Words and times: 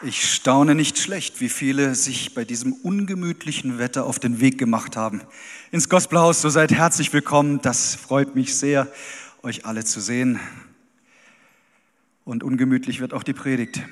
Ich 0.00 0.32
staune 0.32 0.76
nicht 0.76 0.96
schlecht, 0.96 1.40
wie 1.40 1.48
viele 1.48 1.96
sich 1.96 2.32
bei 2.32 2.44
diesem 2.44 2.72
ungemütlichen 2.72 3.78
Wetter 3.80 4.06
auf 4.06 4.20
den 4.20 4.38
Weg 4.40 4.56
gemacht 4.56 4.96
haben. 4.96 5.22
Ins 5.72 5.88
Gospelhaus, 5.88 6.40
so 6.40 6.48
seid 6.50 6.70
herzlich 6.70 7.12
willkommen. 7.12 7.60
Das 7.62 7.96
freut 7.96 8.36
mich 8.36 8.56
sehr, 8.56 8.86
euch 9.42 9.66
alle 9.66 9.84
zu 9.84 10.00
sehen. 10.00 10.38
Und 12.24 12.44
ungemütlich 12.44 13.00
wird 13.00 13.12
auch 13.12 13.24
die 13.24 13.32
Predigt. 13.32 13.82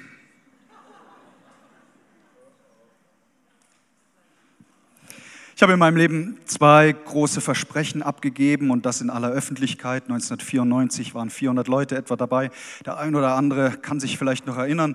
Ich 5.57 5.63
habe 5.63 5.73
in 5.73 5.79
meinem 5.81 5.97
Leben 5.97 6.39
zwei 6.45 6.93
große 6.93 7.41
Versprechen 7.41 8.05
abgegeben 8.05 8.71
und 8.71 8.87
das 8.87 9.01
in 9.01 9.11
aller 9.11 9.31
Öffentlichkeit. 9.31 10.05
1994 10.05 11.17
waren 11.17 11.31
400 11.31 11.67
Leute 11.67 11.97
etwa 11.97 12.15
dabei. 12.15 12.53
Der 12.85 12.97
ein 12.99 13.17
oder 13.17 13.35
andere 13.35 13.73
kann 13.73 13.99
sich 13.99 14.19
vielleicht 14.19 14.47
noch 14.47 14.57
erinnern. 14.57 14.95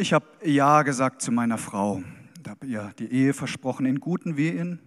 Ich 0.00 0.12
habe 0.12 0.26
Ja 0.44 0.82
gesagt 0.82 1.22
zu 1.22 1.32
meiner 1.32 1.58
Frau. 1.58 2.04
Ich 2.40 2.48
habe 2.48 2.66
ihr 2.66 2.92
die 3.00 3.10
Ehe 3.10 3.34
versprochen, 3.34 3.84
in 3.84 3.98
guten 3.98 4.36
wie 4.36 4.46
in 4.46 4.78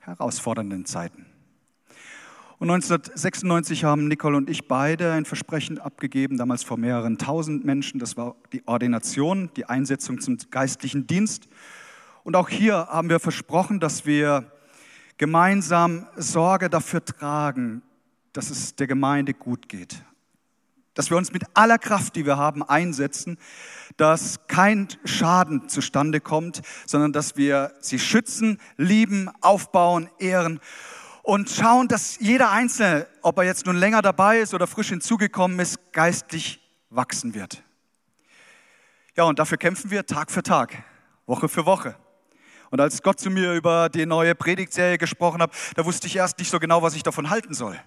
herausfordernden 0.00 0.86
Zeiten. 0.86 1.26
Und 2.58 2.70
1996 2.70 3.84
haben 3.84 4.08
Nicole 4.08 4.38
und 4.38 4.48
ich 4.48 4.68
beide 4.68 5.12
ein 5.12 5.26
Versprechen 5.26 5.78
abgegeben, 5.78 6.38
damals 6.38 6.62
vor 6.62 6.78
mehreren 6.78 7.18
tausend 7.18 7.66
Menschen. 7.66 8.00
Das 8.00 8.16
war 8.16 8.36
die 8.54 8.66
Ordination, 8.66 9.50
die 9.54 9.66
Einsetzung 9.66 10.18
zum 10.18 10.38
geistlichen 10.50 11.06
Dienst. 11.06 11.46
Und 12.24 12.36
auch 12.36 12.48
hier 12.48 12.86
haben 12.86 13.10
wir 13.10 13.20
versprochen, 13.20 13.80
dass 13.80 14.06
wir 14.06 14.50
gemeinsam 15.18 16.06
Sorge 16.16 16.70
dafür 16.70 17.04
tragen, 17.04 17.82
dass 18.32 18.48
es 18.48 18.76
der 18.76 18.86
Gemeinde 18.86 19.34
gut 19.34 19.68
geht 19.68 20.02
dass 20.98 21.10
wir 21.10 21.16
uns 21.16 21.32
mit 21.32 21.44
aller 21.54 21.78
Kraft, 21.78 22.16
die 22.16 22.26
wir 22.26 22.38
haben, 22.38 22.64
einsetzen, 22.64 23.38
dass 23.98 24.48
kein 24.48 24.88
Schaden 25.04 25.68
zustande 25.68 26.20
kommt, 26.20 26.60
sondern 26.86 27.12
dass 27.12 27.36
wir 27.36 27.72
sie 27.78 28.00
schützen, 28.00 28.60
lieben, 28.76 29.30
aufbauen, 29.40 30.10
ehren 30.18 30.58
und 31.22 31.50
schauen, 31.50 31.86
dass 31.86 32.18
jeder 32.18 32.50
Einzelne, 32.50 33.06
ob 33.22 33.38
er 33.38 33.44
jetzt 33.44 33.66
nun 33.66 33.76
länger 33.76 34.02
dabei 34.02 34.40
ist 34.40 34.54
oder 34.54 34.66
frisch 34.66 34.88
hinzugekommen 34.88 35.60
ist, 35.60 35.92
geistlich 35.92 36.60
wachsen 36.90 37.32
wird. 37.32 37.62
Ja, 39.16 39.22
und 39.22 39.38
dafür 39.38 39.56
kämpfen 39.56 39.92
wir 39.92 40.04
Tag 40.04 40.32
für 40.32 40.42
Tag, 40.42 40.82
Woche 41.26 41.48
für 41.48 41.64
Woche. 41.64 41.94
Und 42.70 42.80
als 42.80 43.04
Gott 43.04 43.20
zu 43.20 43.30
mir 43.30 43.54
über 43.54 43.88
die 43.88 44.04
neue 44.04 44.34
Predigtserie 44.34 44.98
gesprochen 44.98 45.42
hat, 45.42 45.52
da 45.76 45.84
wusste 45.84 46.08
ich 46.08 46.16
erst 46.16 46.40
nicht 46.40 46.50
so 46.50 46.58
genau, 46.58 46.82
was 46.82 46.96
ich 46.96 47.04
davon 47.04 47.30
halten 47.30 47.54
soll. 47.54 47.78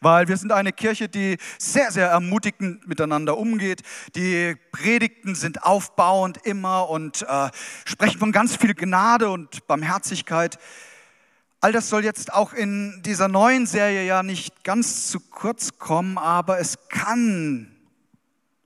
Weil 0.00 0.28
wir 0.28 0.36
sind 0.36 0.52
eine 0.52 0.72
Kirche, 0.72 1.08
die 1.08 1.38
sehr, 1.58 1.90
sehr 1.90 2.08
ermutigend 2.08 2.86
miteinander 2.86 3.36
umgeht. 3.36 3.82
Die 4.14 4.56
Predigten 4.72 5.34
sind 5.34 5.62
aufbauend 5.62 6.38
immer 6.44 6.88
und 6.88 7.22
äh, 7.22 7.50
sprechen 7.84 8.18
von 8.18 8.32
ganz 8.32 8.56
viel 8.56 8.74
Gnade 8.74 9.30
und 9.30 9.66
Barmherzigkeit. 9.66 10.58
All 11.60 11.72
das 11.72 11.88
soll 11.88 12.04
jetzt 12.04 12.32
auch 12.32 12.52
in 12.52 13.00
dieser 13.06 13.28
neuen 13.28 13.66
Serie 13.66 14.04
ja 14.04 14.22
nicht 14.22 14.64
ganz 14.64 15.08
zu 15.08 15.18
kurz 15.18 15.78
kommen, 15.78 16.18
aber 16.18 16.58
es 16.58 16.88
kann 16.90 17.74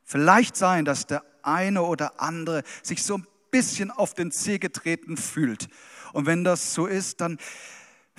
vielleicht 0.05 0.57
sein, 0.57 0.85
dass 0.85 1.07
der 1.07 1.23
eine 1.43 1.83
oder 1.83 2.21
andere 2.21 2.63
sich 2.83 3.05
so 3.05 3.19
ein 3.19 3.27
bisschen 3.51 3.91
auf 3.91 4.15
den 4.15 4.33
Zeh 4.33 4.59
getreten 4.59 5.17
fühlt. 5.17 5.69
Und 6.13 6.27
wenn 6.27 6.45
das 6.45 6.75
so 6.75 6.87
ist, 6.87 7.21
dann 7.21 7.39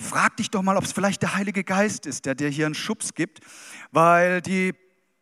frag 0.00 0.36
dich 0.36 0.50
doch 0.50 0.62
mal, 0.62 0.76
ob 0.76 0.84
es 0.84 0.92
vielleicht 0.92 1.22
der 1.22 1.34
Heilige 1.34 1.64
Geist 1.64 2.06
ist, 2.06 2.26
der 2.26 2.34
dir 2.34 2.48
hier 2.48 2.66
einen 2.66 2.74
Schubs 2.74 3.14
gibt, 3.14 3.40
weil 3.92 4.40
die 4.40 4.74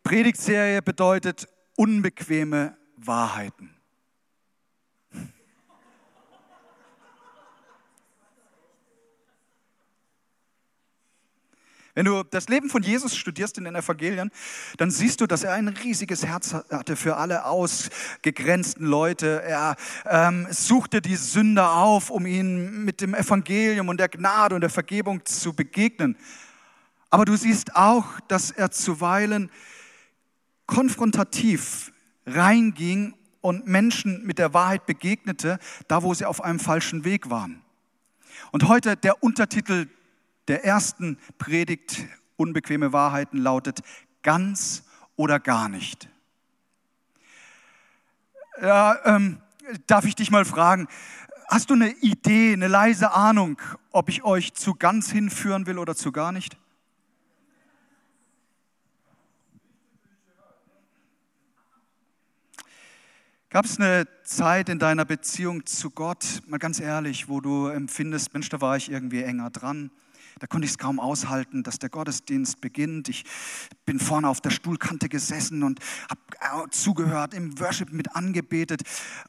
Predigtserie 0.03 0.81
bedeutet 0.81 1.47
unbequeme 1.75 2.77
Wahrheiten. 2.97 3.78
Wenn 11.99 12.05
du 12.05 12.23
das 12.23 12.47
Leben 12.47 12.69
von 12.69 12.81
Jesus 12.81 13.13
studierst 13.17 13.57
in 13.57 13.65
den 13.65 13.75
Evangelien, 13.75 14.31
dann 14.77 14.89
siehst 14.89 15.19
du, 15.19 15.27
dass 15.27 15.43
er 15.43 15.51
ein 15.51 15.67
riesiges 15.67 16.25
Herz 16.25 16.53
hatte 16.53 16.95
für 16.95 17.17
alle 17.17 17.43
ausgegrenzten 17.43 18.85
Leute. 18.85 19.43
Er 19.43 19.75
ähm, 20.05 20.47
suchte 20.49 21.01
die 21.01 21.17
Sünder 21.17 21.73
auf, 21.73 22.09
um 22.09 22.25
ihnen 22.25 22.85
mit 22.85 23.01
dem 23.01 23.13
Evangelium 23.13 23.89
und 23.89 23.99
der 23.99 24.07
Gnade 24.07 24.55
und 24.55 24.61
der 24.61 24.69
Vergebung 24.69 25.25
zu 25.25 25.51
begegnen. 25.51 26.15
Aber 27.09 27.25
du 27.25 27.35
siehst 27.35 27.75
auch, 27.75 28.05
dass 28.29 28.49
er 28.49 28.71
zuweilen 28.71 29.51
konfrontativ 30.67 31.91
reinging 32.25 33.13
und 33.41 33.67
Menschen 33.67 34.25
mit 34.25 34.39
der 34.39 34.53
Wahrheit 34.53 34.85
begegnete, 34.85 35.59
da 35.89 36.01
wo 36.01 36.13
sie 36.13 36.23
auf 36.23 36.45
einem 36.45 36.61
falschen 36.61 37.03
Weg 37.03 37.29
waren. 37.29 37.61
Und 38.53 38.69
heute 38.69 38.95
der 38.95 39.21
Untertitel 39.21 39.89
der 40.49 40.65
ersten 40.65 41.17
Predigt 41.37 42.05
Unbequeme 42.35 42.93
Wahrheiten 42.93 43.37
lautet 43.37 43.81
ganz 44.23 44.83
oder 45.15 45.39
gar 45.39 45.69
nicht. 45.69 46.09
Ja, 48.61 48.97
ähm, 49.05 49.41
darf 49.87 50.05
ich 50.05 50.15
dich 50.15 50.31
mal 50.31 50.45
fragen, 50.45 50.87
hast 51.49 51.69
du 51.69 51.73
eine 51.73 51.91
Idee, 51.91 52.53
eine 52.53 52.67
leise 52.67 53.11
Ahnung, 53.11 53.61
ob 53.91 54.09
ich 54.09 54.23
euch 54.23 54.53
zu 54.53 54.73
ganz 54.73 55.11
hinführen 55.11 55.67
will 55.67 55.77
oder 55.77 55.95
zu 55.95 56.11
gar 56.11 56.31
nicht? 56.31 56.57
Gab 63.49 63.65
es 63.65 63.79
eine 63.79 64.07
Zeit 64.23 64.69
in 64.69 64.79
deiner 64.79 65.05
Beziehung 65.05 65.65
zu 65.65 65.89
Gott, 65.89 66.41
mal 66.47 66.59
ganz 66.59 66.79
ehrlich, 66.79 67.27
wo 67.27 67.41
du 67.41 67.67
empfindest, 67.67 68.33
Mensch, 68.33 68.49
da 68.49 68.61
war 68.61 68.77
ich 68.77 68.91
irgendwie 68.91 69.23
enger 69.23 69.49
dran? 69.49 69.91
Da 70.39 70.47
konnte 70.47 70.65
ich 70.65 70.71
es 70.71 70.77
kaum 70.77 71.01
aushalten, 71.01 71.63
dass 71.63 71.79
der 71.79 71.89
Gottesdienst 71.89 72.61
beginnt. 72.61 73.09
Ich 73.09 73.25
bin 73.85 73.99
vorne 73.99 74.29
auf 74.29 74.39
der 74.39 74.51
Stuhlkante 74.51 75.09
gesessen 75.09 75.63
und 75.63 75.79
habe 76.09 76.69
zugehört, 76.71 77.33
im 77.33 77.59
Worship 77.59 77.91
mit 77.91 78.15
angebetet. 78.15 78.83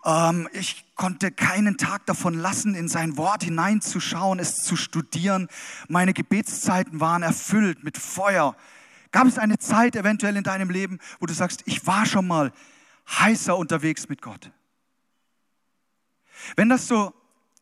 Ähm, 0.04 0.48
ich 0.52 0.84
konnte 0.94 1.32
keinen 1.32 1.76
Tag 1.76 2.06
davon 2.06 2.34
lassen, 2.34 2.76
in 2.76 2.88
sein 2.88 3.16
Wort 3.16 3.42
hineinzuschauen, 3.42 4.38
es 4.38 4.56
zu 4.62 4.76
studieren. 4.76 5.48
Meine 5.88 6.12
Gebetszeiten 6.12 7.00
waren 7.00 7.22
erfüllt 7.22 7.82
mit 7.82 7.98
Feuer. 7.98 8.54
Gab 9.10 9.26
es 9.26 9.36
eine 9.36 9.58
Zeit 9.58 9.96
eventuell 9.96 10.36
in 10.36 10.44
deinem 10.44 10.70
Leben, 10.70 11.00
wo 11.18 11.26
du 11.26 11.34
sagst, 11.34 11.62
ich 11.64 11.84
war 11.86 12.06
schon 12.06 12.28
mal 12.28 12.52
heißer 13.08 13.56
unterwegs 13.56 14.08
mit 14.08 14.22
Gott? 14.22 14.52
Wenn 16.54 16.68
das 16.68 16.86
so 16.86 17.12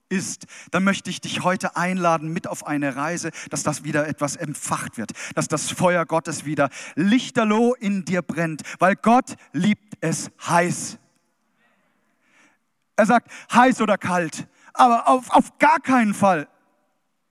ist, 0.08 0.46
dann 0.70 0.84
möchte 0.84 1.10
ich 1.10 1.20
dich 1.20 1.42
heute 1.42 1.76
einladen 1.76 2.32
mit 2.32 2.46
auf 2.46 2.66
eine 2.66 2.96
Reise, 2.96 3.30
dass 3.50 3.62
das 3.62 3.84
wieder 3.84 4.06
etwas 4.08 4.36
empfacht 4.36 4.96
wird, 4.96 5.12
dass 5.34 5.48
das 5.48 5.70
Feuer 5.70 6.06
Gottes 6.06 6.44
wieder 6.44 6.70
lichterloh 6.94 7.74
in 7.74 8.04
dir 8.04 8.22
brennt, 8.22 8.62
weil 8.78 8.96
Gott 8.96 9.36
liebt 9.52 9.94
es 10.00 10.30
heiß. 10.46 10.98
Er 12.96 13.06
sagt 13.06 13.30
heiß 13.52 13.80
oder 13.80 13.96
kalt, 13.98 14.48
aber 14.72 15.08
auf, 15.08 15.30
auf 15.30 15.58
gar 15.58 15.80
keinen 15.80 16.14
Fall 16.14 16.48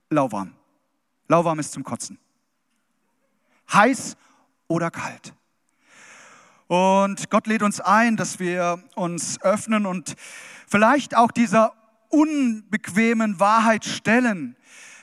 lauwarm. 0.10 0.54
Lauwarm 1.28 1.60
ist 1.60 1.74
zum 1.74 1.84
Kotzen. 1.84 2.18
Heiß 3.72 4.16
oder 4.68 4.92
kalt. 4.92 5.34
Und 6.68 7.30
Gott 7.30 7.48
lädt 7.48 7.64
uns 7.64 7.80
ein, 7.80 8.18
dass 8.18 8.40
wir 8.40 8.84
uns 8.96 9.42
öffnen 9.42 9.86
und 9.86 10.16
vielleicht 10.68 11.16
auch 11.16 11.32
dieser 11.32 11.74
unbequemen 12.10 13.40
Wahrheit 13.40 13.86
stellen, 13.86 14.56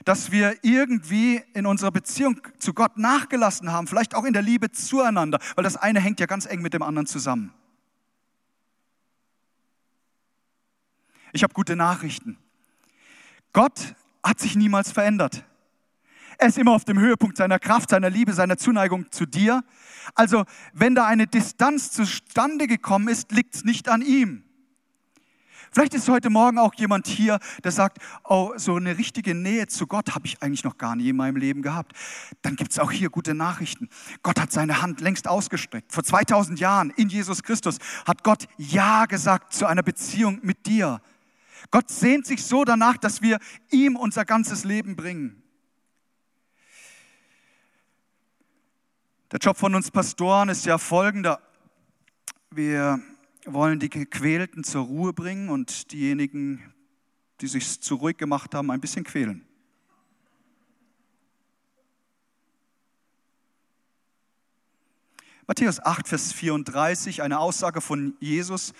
dass 0.04 0.30
wir 0.30 0.56
irgendwie 0.62 1.42
in 1.54 1.66
unserer 1.66 1.90
Beziehung 1.90 2.40
zu 2.58 2.74
Gott 2.74 2.98
nachgelassen 2.98 3.72
haben, 3.72 3.86
vielleicht 3.86 4.14
auch 4.14 4.24
in 4.24 4.32
der 4.32 4.42
Liebe 4.42 4.70
zueinander, 4.70 5.38
weil 5.54 5.64
das 5.64 5.76
eine 5.76 6.00
hängt 6.00 6.20
ja 6.20 6.26
ganz 6.26 6.46
eng 6.46 6.60
mit 6.60 6.74
dem 6.74 6.82
anderen 6.82 7.06
zusammen. 7.06 7.52
Ich 11.32 11.42
habe 11.42 11.54
gute 11.54 11.74
Nachrichten. 11.74 12.38
Gott 13.52 13.94
hat 14.22 14.40
sich 14.40 14.56
niemals 14.56 14.92
verändert. 14.92 15.44
Er 16.38 16.48
ist 16.48 16.58
immer 16.58 16.72
auf 16.72 16.84
dem 16.84 16.98
Höhepunkt 16.98 17.36
seiner 17.36 17.58
Kraft, 17.58 17.90
seiner 17.90 18.10
Liebe, 18.10 18.32
seiner 18.32 18.56
Zuneigung 18.56 19.10
zu 19.10 19.26
dir. 19.26 19.64
Also 20.14 20.44
wenn 20.72 20.94
da 20.94 21.06
eine 21.06 21.26
Distanz 21.26 21.90
zustande 21.90 22.66
gekommen 22.66 23.08
ist, 23.08 23.32
liegt 23.32 23.54
es 23.54 23.64
nicht 23.64 23.88
an 23.88 24.02
ihm. 24.02 24.44
Vielleicht 25.74 25.94
ist 25.94 26.08
heute 26.08 26.30
Morgen 26.30 26.56
auch 26.58 26.72
jemand 26.74 27.08
hier, 27.08 27.40
der 27.64 27.72
sagt, 27.72 27.98
oh, 28.22 28.52
so 28.54 28.76
eine 28.76 28.96
richtige 28.96 29.34
Nähe 29.34 29.66
zu 29.66 29.88
Gott 29.88 30.14
habe 30.14 30.24
ich 30.24 30.40
eigentlich 30.40 30.62
noch 30.62 30.78
gar 30.78 30.94
nie 30.94 31.08
in 31.08 31.16
meinem 31.16 31.34
Leben 31.34 31.62
gehabt. 31.62 31.96
Dann 32.42 32.54
gibt 32.54 32.70
es 32.70 32.78
auch 32.78 32.92
hier 32.92 33.10
gute 33.10 33.34
Nachrichten. 33.34 33.88
Gott 34.22 34.40
hat 34.40 34.52
seine 34.52 34.82
Hand 34.82 35.00
längst 35.00 35.26
ausgestreckt. 35.26 35.92
Vor 35.92 36.04
2000 36.04 36.60
Jahren 36.60 36.90
in 36.90 37.08
Jesus 37.08 37.42
Christus 37.42 37.78
hat 38.06 38.22
Gott 38.22 38.46
Ja 38.56 39.06
gesagt 39.06 39.52
zu 39.52 39.66
einer 39.66 39.82
Beziehung 39.82 40.38
mit 40.42 40.64
dir. 40.66 41.00
Gott 41.72 41.90
sehnt 41.90 42.24
sich 42.24 42.44
so 42.44 42.64
danach, 42.64 42.96
dass 42.96 43.20
wir 43.20 43.40
ihm 43.72 43.96
unser 43.96 44.24
ganzes 44.24 44.62
Leben 44.62 44.94
bringen. 44.94 45.42
Der 49.32 49.40
Job 49.40 49.56
von 49.56 49.74
uns 49.74 49.90
Pastoren 49.90 50.50
ist 50.50 50.66
ja 50.66 50.78
folgender. 50.78 51.40
Wir 52.52 53.00
wollen 53.46 53.78
die 53.78 53.90
Gequälten 53.90 54.64
zur 54.64 54.84
Ruhe 54.84 55.12
bringen 55.12 55.48
und 55.48 55.92
diejenigen, 55.92 56.74
die 57.40 57.46
sich 57.46 57.80
zu 57.80 57.96
ruhig 57.96 58.16
gemacht 58.16 58.54
haben, 58.54 58.70
ein 58.70 58.80
bisschen 58.80 59.04
quälen. 59.04 59.46
Matthäus 65.46 65.78
8, 65.78 66.08
Vers 66.08 66.32
34, 66.32 67.22
eine 67.22 67.38
Aussage 67.38 67.82
von 67.82 68.16
Jesus, 68.18 68.72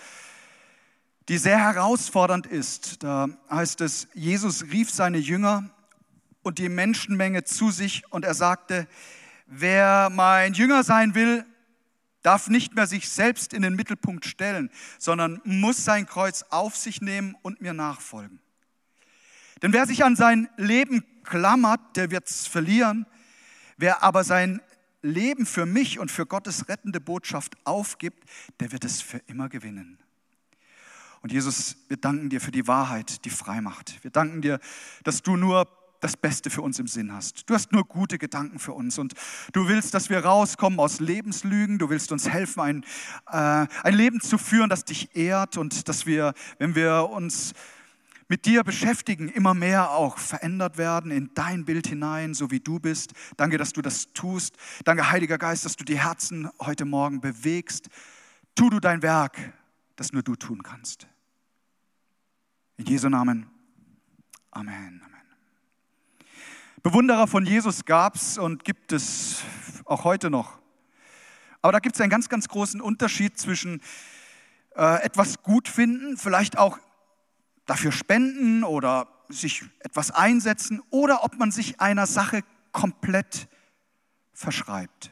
die 1.29 1.37
sehr 1.37 1.59
herausfordernd 1.59 2.47
ist. 2.47 3.03
Da 3.03 3.27
heißt 3.51 3.81
es, 3.81 4.07
Jesus 4.15 4.63
rief 4.63 4.89
seine 4.89 5.19
Jünger 5.19 5.69
und 6.41 6.57
die 6.57 6.69
Menschenmenge 6.69 7.43
zu 7.43 7.69
sich 7.69 8.11
und 8.11 8.25
er 8.25 8.33
sagte, 8.33 8.87
wer 9.45 10.09
mein 10.11 10.53
Jünger 10.53 10.83
sein 10.83 11.13
will, 11.13 11.45
darf 12.25 12.47
nicht 12.47 12.75
mehr 12.75 12.87
sich 12.87 13.09
selbst 13.09 13.53
in 13.53 13.61
den 13.61 13.75
Mittelpunkt 13.75 14.25
stellen, 14.25 14.71
sondern 14.97 15.41
muss 15.43 15.83
sein 15.83 16.07
Kreuz 16.07 16.43
auf 16.49 16.75
sich 16.75 17.01
nehmen 17.01 17.35
und 17.43 17.61
mir 17.61 17.73
nachfolgen. 17.73 18.39
Denn 19.61 19.73
wer 19.73 19.85
sich 19.85 20.03
an 20.03 20.15
sein 20.15 20.49
Leben 20.57 21.03
klammert, 21.23 21.81
der 21.95 22.11
wird 22.11 22.29
es 22.29 22.47
verlieren. 22.47 23.05
Wer 23.77 24.03
aber 24.03 24.23
sein 24.23 24.61
Leben 25.01 25.45
für 25.45 25.65
mich 25.65 25.99
und 25.99 26.09
für 26.09 26.25
Gottes 26.25 26.67
rettende 26.67 26.99
Botschaft 26.99 27.55
aufgibt, 27.63 28.27
der 28.59 28.71
wird 28.71 28.85
es 28.85 29.01
für 29.01 29.19
immer 29.27 29.49
gewinnen. 29.49 29.99
Und 31.21 31.31
Jesus, 31.31 31.77
wir 31.87 31.97
danken 31.97 32.29
dir 32.29 32.41
für 32.41 32.51
die 32.51 32.67
Wahrheit, 32.67 33.25
die 33.25 33.29
frei 33.29 33.61
macht. 33.61 34.03
Wir 34.03 34.11
danken 34.11 34.41
dir, 34.41 34.59
dass 35.03 35.21
du 35.21 35.35
nur 35.35 35.67
das 36.05 36.17
Beste 36.17 36.51
für 36.51 36.61
uns 36.61 36.77
im 36.77 36.85
Sinn 36.85 37.11
hast. 37.11 37.49
Du 37.49 37.55
hast 37.55 37.71
nur 37.71 37.83
gute 37.83 38.19
Gedanken 38.19 38.59
für 38.59 38.73
uns 38.73 38.99
und 38.99 39.15
du 39.53 39.67
willst, 39.67 39.95
dass 39.95 40.11
wir 40.11 40.19
rauskommen 40.19 40.79
aus 40.79 40.99
Lebenslügen. 40.99 41.79
Du 41.79 41.89
willst 41.89 42.11
uns 42.11 42.29
helfen, 42.29 42.59
ein, 42.59 42.85
äh, 43.31 43.65
ein 43.81 43.93
Leben 43.95 44.21
zu 44.21 44.37
führen, 44.37 44.69
das 44.69 44.85
dich 44.85 45.15
ehrt 45.15 45.57
und 45.57 45.89
dass 45.89 46.05
wir, 46.05 46.35
wenn 46.59 46.75
wir 46.75 47.09
uns 47.09 47.53
mit 48.27 48.45
dir 48.45 48.63
beschäftigen, 48.63 49.29
immer 49.29 49.55
mehr 49.55 49.89
auch 49.89 50.19
verändert 50.19 50.77
werden 50.77 51.09
in 51.09 51.31
dein 51.33 51.65
Bild 51.65 51.87
hinein, 51.87 52.35
so 52.35 52.51
wie 52.51 52.59
du 52.59 52.79
bist. 52.79 53.13
Danke, 53.35 53.57
dass 53.57 53.73
du 53.73 53.81
das 53.81 54.13
tust. 54.13 54.57
Danke, 54.83 55.09
Heiliger 55.09 55.39
Geist, 55.39 55.65
dass 55.65 55.75
du 55.75 55.83
die 55.83 55.99
Herzen 55.99 56.49
heute 56.59 56.85
Morgen 56.85 57.19
bewegst. 57.19 57.89
Tu 58.53 58.69
du 58.69 58.79
dein 58.79 59.01
Werk, 59.01 59.53
das 59.95 60.13
nur 60.13 60.21
du 60.21 60.35
tun 60.35 60.61
kannst. 60.61 61.07
In 62.77 62.85
Jesu 62.85 63.09
Namen. 63.09 63.47
Amen. 64.51 65.01
Bewunderer 66.85 67.25
von 67.25 67.47
Jesus 67.47 67.85
gab 67.85 68.13
es 68.13 68.37
und 68.37 68.63
gibt 68.63 68.91
es 68.91 69.41
auch 69.85 70.03
heute 70.03 70.29
noch. 70.29 70.59
Aber 71.63 71.71
da 71.71 71.79
gibt 71.79 71.95
es 71.95 72.01
einen 72.01 72.11
ganz, 72.11 72.29
ganz 72.29 72.47
großen 72.47 72.79
Unterschied 72.79 73.39
zwischen 73.39 73.81
äh, 74.75 75.01
etwas 75.01 75.41
gut 75.41 75.67
finden, 75.67 76.15
vielleicht 76.15 76.59
auch 76.59 76.77
dafür 77.65 77.91
spenden 77.91 78.63
oder 78.63 79.07
sich 79.29 79.63
etwas 79.79 80.11
einsetzen 80.11 80.79
oder 80.91 81.23
ob 81.23 81.39
man 81.39 81.49
sich 81.49 81.81
einer 81.81 82.05
Sache 82.05 82.43
komplett 82.71 83.47
verschreibt. 84.33 85.11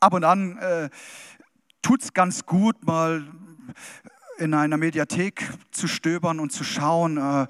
Ab 0.00 0.12
und 0.12 0.24
an 0.24 0.58
äh, 0.58 0.90
tut 1.80 2.02
es 2.02 2.12
ganz 2.12 2.44
gut, 2.44 2.84
mal 2.84 3.26
in 4.38 4.54
einer 4.54 4.76
Mediathek 4.76 5.48
zu 5.70 5.88
stöbern 5.88 6.40
und 6.40 6.50
zu 6.50 6.64
schauen, 6.64 7.16
äh, 7.16 7.46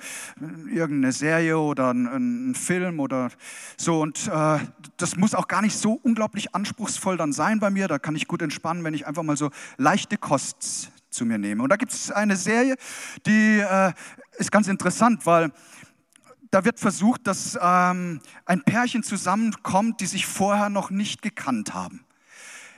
irgendeine 0.72 1.12
Serie 1.12 1.58
oder 1.58 1.92
ein, 1.92 2.06
ein, 2.50 2.54
Film 2.54 3.00
oder 3.00 3.30
so. 3.76 4.00
Und 4.00 4.28
äh, 4.28 4.58
das 4.96 5.16
muss 5.16 5.34
auch 5.34 5.48
gar 5.48 5.62
nicht 5.62 5.76
so 5.76 5.98
unglaublich 6.02 6.54
anspruchsvoll 6.54 7.16
dann 7.16 7.32
sein 7.32 7.60
bei 7.60 7.70
mir. 7.70 7.88
Da 7.88 7.98
kann 7.98 8.16
ich 8.16 8.28
gut 8.28 8.42
entspannen, 8.42 8.84
wenn 8.84 8.94
ich 8.94 9.06
einfach 9.06 9.22
mal 9.22 9.36
so 9.36 9.50
leichte 9.76 10.16
Kost 10.16 10.90
zu 11.10 11.24
mir 11.24 11.38
nehme. 11.38 11.62
Und 11.62 11.70
da 11.70 11.76
gibt 11.76 11.92
es 11.92 12.10
eine 12.10 12.36
Serie, 12.36 12.76
die 13.26 13.58
äh, 13.60 13.92
ist 14.36 14.52
ganz 14.52 14.68
interessant, 14.68 15.26
weil 15.26 15.52
da 16.50 16.64
wird 16.64 16.78
versucht, 16.78 17.26
dass 17.26 17.58
ähm, 17.60 18.20
ein 18.46 18.62
Pärchen 18.62 19.02
zusammenkommt, 19.02 20.00
die 20.00 20.06
sich 20.06 20.26
vorher 20.26 20.68
noch 20.68 20.90
nicht 20.90 21.22
gekannt 21.22 21.74
haben. 21.74 22.04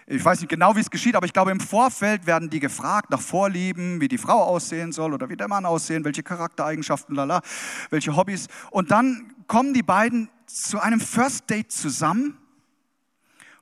Ich 0.08 0.25
weiß 0.25 0.41
nicht 0.41 0.49
genau, 0.49 0.76
wie 0.76 0.81
es 0.81 0.91
geschieht, 0.91 1.17
aber 1.17 1.26
ich 1.26 1.32
glaube, 1.32 1.50
im 1.50 1.58
Vorfeld 1.58 2.26
werden 2.26 2.49
die 2.49 2.61
gefragt 2.61 3.11
nach 3.11 3.20
Vorlieben, 3.20 4.00
wie 4.00 4.06
die 4.06 4.19
Frau 4.19 4.41
aussehen 4.41 4.93
soll 4.93 5.12
oder 5.12 5.29
wie 5.29 5.37
der 5.37 5.49
Mann 5.49 5.67
aussehen, 5.67 6.05
welche 6.05 6.23
Charaktereigenschaften, 6.23 7.17
lala, 7.17 7.43
welche 7.91 8.14
Hobbys. 8.14 8.47
Und 8.70 8.93
dann 8.93 9.35
kommen 9.49 9.75
die 9.75 9.82
beiden 9.82 10.29
zu 10.47 10.79
einem 10.79 11.00
First 11.00 11.50
Date 11.50 11.73
zusammen, 11.73 12.38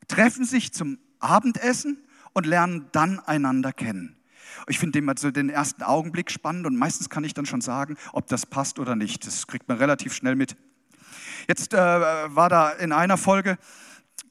treffen 0.07 0.45
sich 0.45 0.75
zum 0.75 0.99
Abendessen 1.19 1.97
und 2.35 2.45
lernen 2.45 2.89
dann 2.93 3.21
einander 3.21 3.73
kennen. 3.73 4.15
Ich 4.69 4.79
finde 4.79 5.01
den, 5.01 5.09
also 5.09 5.31
den 5.31 5.49
ersten 5.49 5.83
Augenblick 5.83 6.31
spannend 6.31 6.67
und 6.67 6.77
meistens 6.77 7.09
kann 7.09 7.25
ich 7.25 7.33
dann 7.33 7.47
schon 7.47 7.63
sagen, 7.63 7.97
ob 8.13 8.27
das 8.27 8.45
passt 8.45 8.79
oder 8.79 8.97
nicht. 8.97 9.27
Das 9.27 9.47
kriegt 9.47 9.67
man 9.67 9.79
relativ 9.79 10.13
schnell 10.13 10.37
mit. 10.37 10.57
Jetzt 11.49 11.73
äh, 11.73 11.79
war 11.79 12.51
da 12.51 12.69
in 12.69 12.93
einer 12.93 13.17
Folge, 13.17 13.57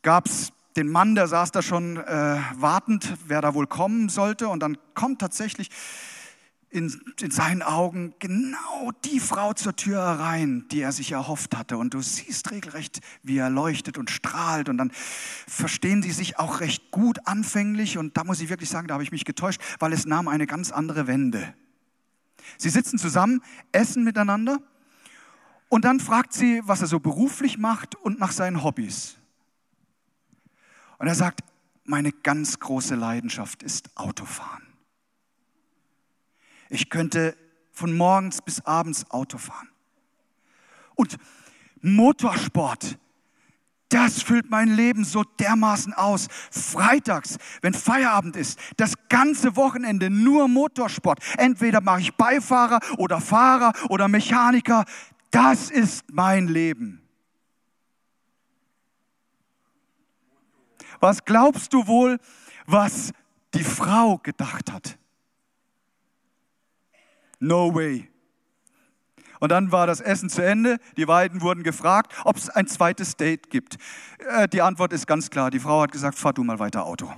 gab 0.04 0.28
es 0.28 0.54
den 0.76 0.90
Mann, 0.90 1.16
der 1.16 1.28
saß 1.28 1.52
da 1.52 1.62
schon 1.62 1.98
äh, 1.98 2.38
wartend, 2.56 3.16
wer 3.28 3.42
da 3.42 3.54
wohl 3.54 3.68
kommen 3.68 4.10
sollte. 4.10 4.48
Und 4.48 4.62
dann 4.62 4.78
kommt 4.94 5.20
tatsächlich 5.20 5.70
in, 6.74 7.00
in 7.22 7.30
seinen 7.30 7.62
Augen 7.62 8.16
genau 8.18 8.92
die 9.06 9.20
Frau 9.20 9.54
zur 9.54 9.76
Tür 9.76 10.00
herein, 10.00 10.66
die 10.72 10.82
er 10.82 10.92
sich 10.92 11.12
erhofft 11.12 11.56
hatte. 11.56 11.78
Und 11.78 11.94
du 11.94 12.02
siehst 12.02 12.50
regelrecht, 12.50 13.02
wie 13.22 13.38
er 13.38 13.52
leuchtet 13.52 14.00
und 14.00 14.10
strahlt. 14.10 14.70
Und 14.70 14.78
dann 14.78 14.92
verstehen 15.48 16.02
sie 16.02 16.12
sich 16.12 16.40
auch 16.40 16.62
recht 16.62 16.90
gut 16.90 17.28
anfänglich. 17.28 18.00
Und 18.00 18.18
da 18.18 18.24
muss 18.24 18.42
ich 18.42 18.50
wirklich 18.50 18.70
sagen, 18.70 18.88
da 18.88 18.96
habe 18.96 19.04
ich 19.04 19.12
mich 19.12 19.26
getäuscht, 19.26 19.62
weil 19.80 19.94
es 19.94 20.06
nahm 20.06 20.28
eine 20.28 20.48
ganz 20.48 20.72
andere 20.72 21.06
Wende. 21.06 21.54
Sie 22.58 22.70
sitzen 22.70 22.98
zusammen, 22.98 23.42
essen 23.72 24.04
miteinander. 24.04 24.60
Und 25.70 25.86
dann 25.86 26.00
fragt 26.00 26.34
sie, 26.34 26.62
was 26.66 26.82
er 26.82 26.88
so 26.88 27.00
beruflich 27.00 27.58
macht 27.58 27.96
und 27.96 28.20
nach 28.20 28.32
seinen 28.32 28.64
Hobbys. 28.64 29.18
Und 31.04 31.10
er 31.10 31.16
sagt, 31.16 31.42
meine 31.84 32.14
ganz 32.14 32.58
große 32.60 32.96
Leidenschaft 32.96 33.62
ist 33.62 33.90
Autofahren. 33.98 34.64
Ich 36.70 36.90
könnte 36.90 37.36
von 37.74 37.92
morgens 37.98 38.42
bis 38.42 38.62
abends 38.62 39.12
Auto 39.12 39.38
fahren. 39.38 39.68
Und 40.96 41.18
Motorsport, 41.82 42.98
das 43.90 44.22
füllt 44.22 44.50
mein 44.50 44.70
Leben 44.70 45.04
so 45.04 45.26
dermaßen 45.26 45.92
aus. 45.94 46.30
Freitags, 46.52 47.38
wenn 47.62 47.74
Feierabend 47.74 48.38
ist, 48.38 48.58
das 48.78 48.94
ganze 49.10 49.58
Wochenende 49.58 50.10
nur 50.10 50.48
Motorsport. 50.48 51.20
Entweder 51.38 51.82
mache 51.82 52.00
ich 52.00 52.16
Beifahrer 52.16 52.80
oder 52.98 53.20
Fahrer 53.20 53.74
oder 53.90 54.08
Mechaniker. 54.08 54.86
Das 55.32 55.70
ist 55.70 56.06
mein 56.14 56.48
Leben. 56.48 57.03
Was 61.04 61.26
glaubst 61.26 61.74
du 61.74 61.86
wohl, 61.86 62.18
was 62.66 63.12
die 63.54 63.66
Frau 63.66 64.20
gedacht 64.20 64.72
hat? 64.72 64.98
No 67.42 67.76
way. 67.76 68.10
Und 69.42 69.50
dann 69.50 69.74
war 69.74 69.86
das 69.86 70.00
Essen 70.00 70.30
zu 70.30 70.42
Ende. 70.42 70.78
Die 70.96 71.06
beiden 71.06 71.42
wurden 71.42 71.62
gefragt, 71.62 72.14
ob 72.24 72.38
es 72.38 72.50
ein 72.50 72.68
zweites 72.68 73.18
Date 73.18 73.50
gibt. 73.50 73.76
Äh, 74.30 74.48
die 74.48 74.62
Antwort 74.62 74.94
ist 74.94 75.06
ganz 75.06 75.30
klar. 75.30 75.52
Die 75.52 75.60
Frau 75.60 75.82
hat 75.82 75.92
gesagt, 75.92 76.18
fahr 76.18 76.32
du 76.32 76.42
mal 76.42 76.60
weiter 76.60 76.86
Auto. 76.86 77.14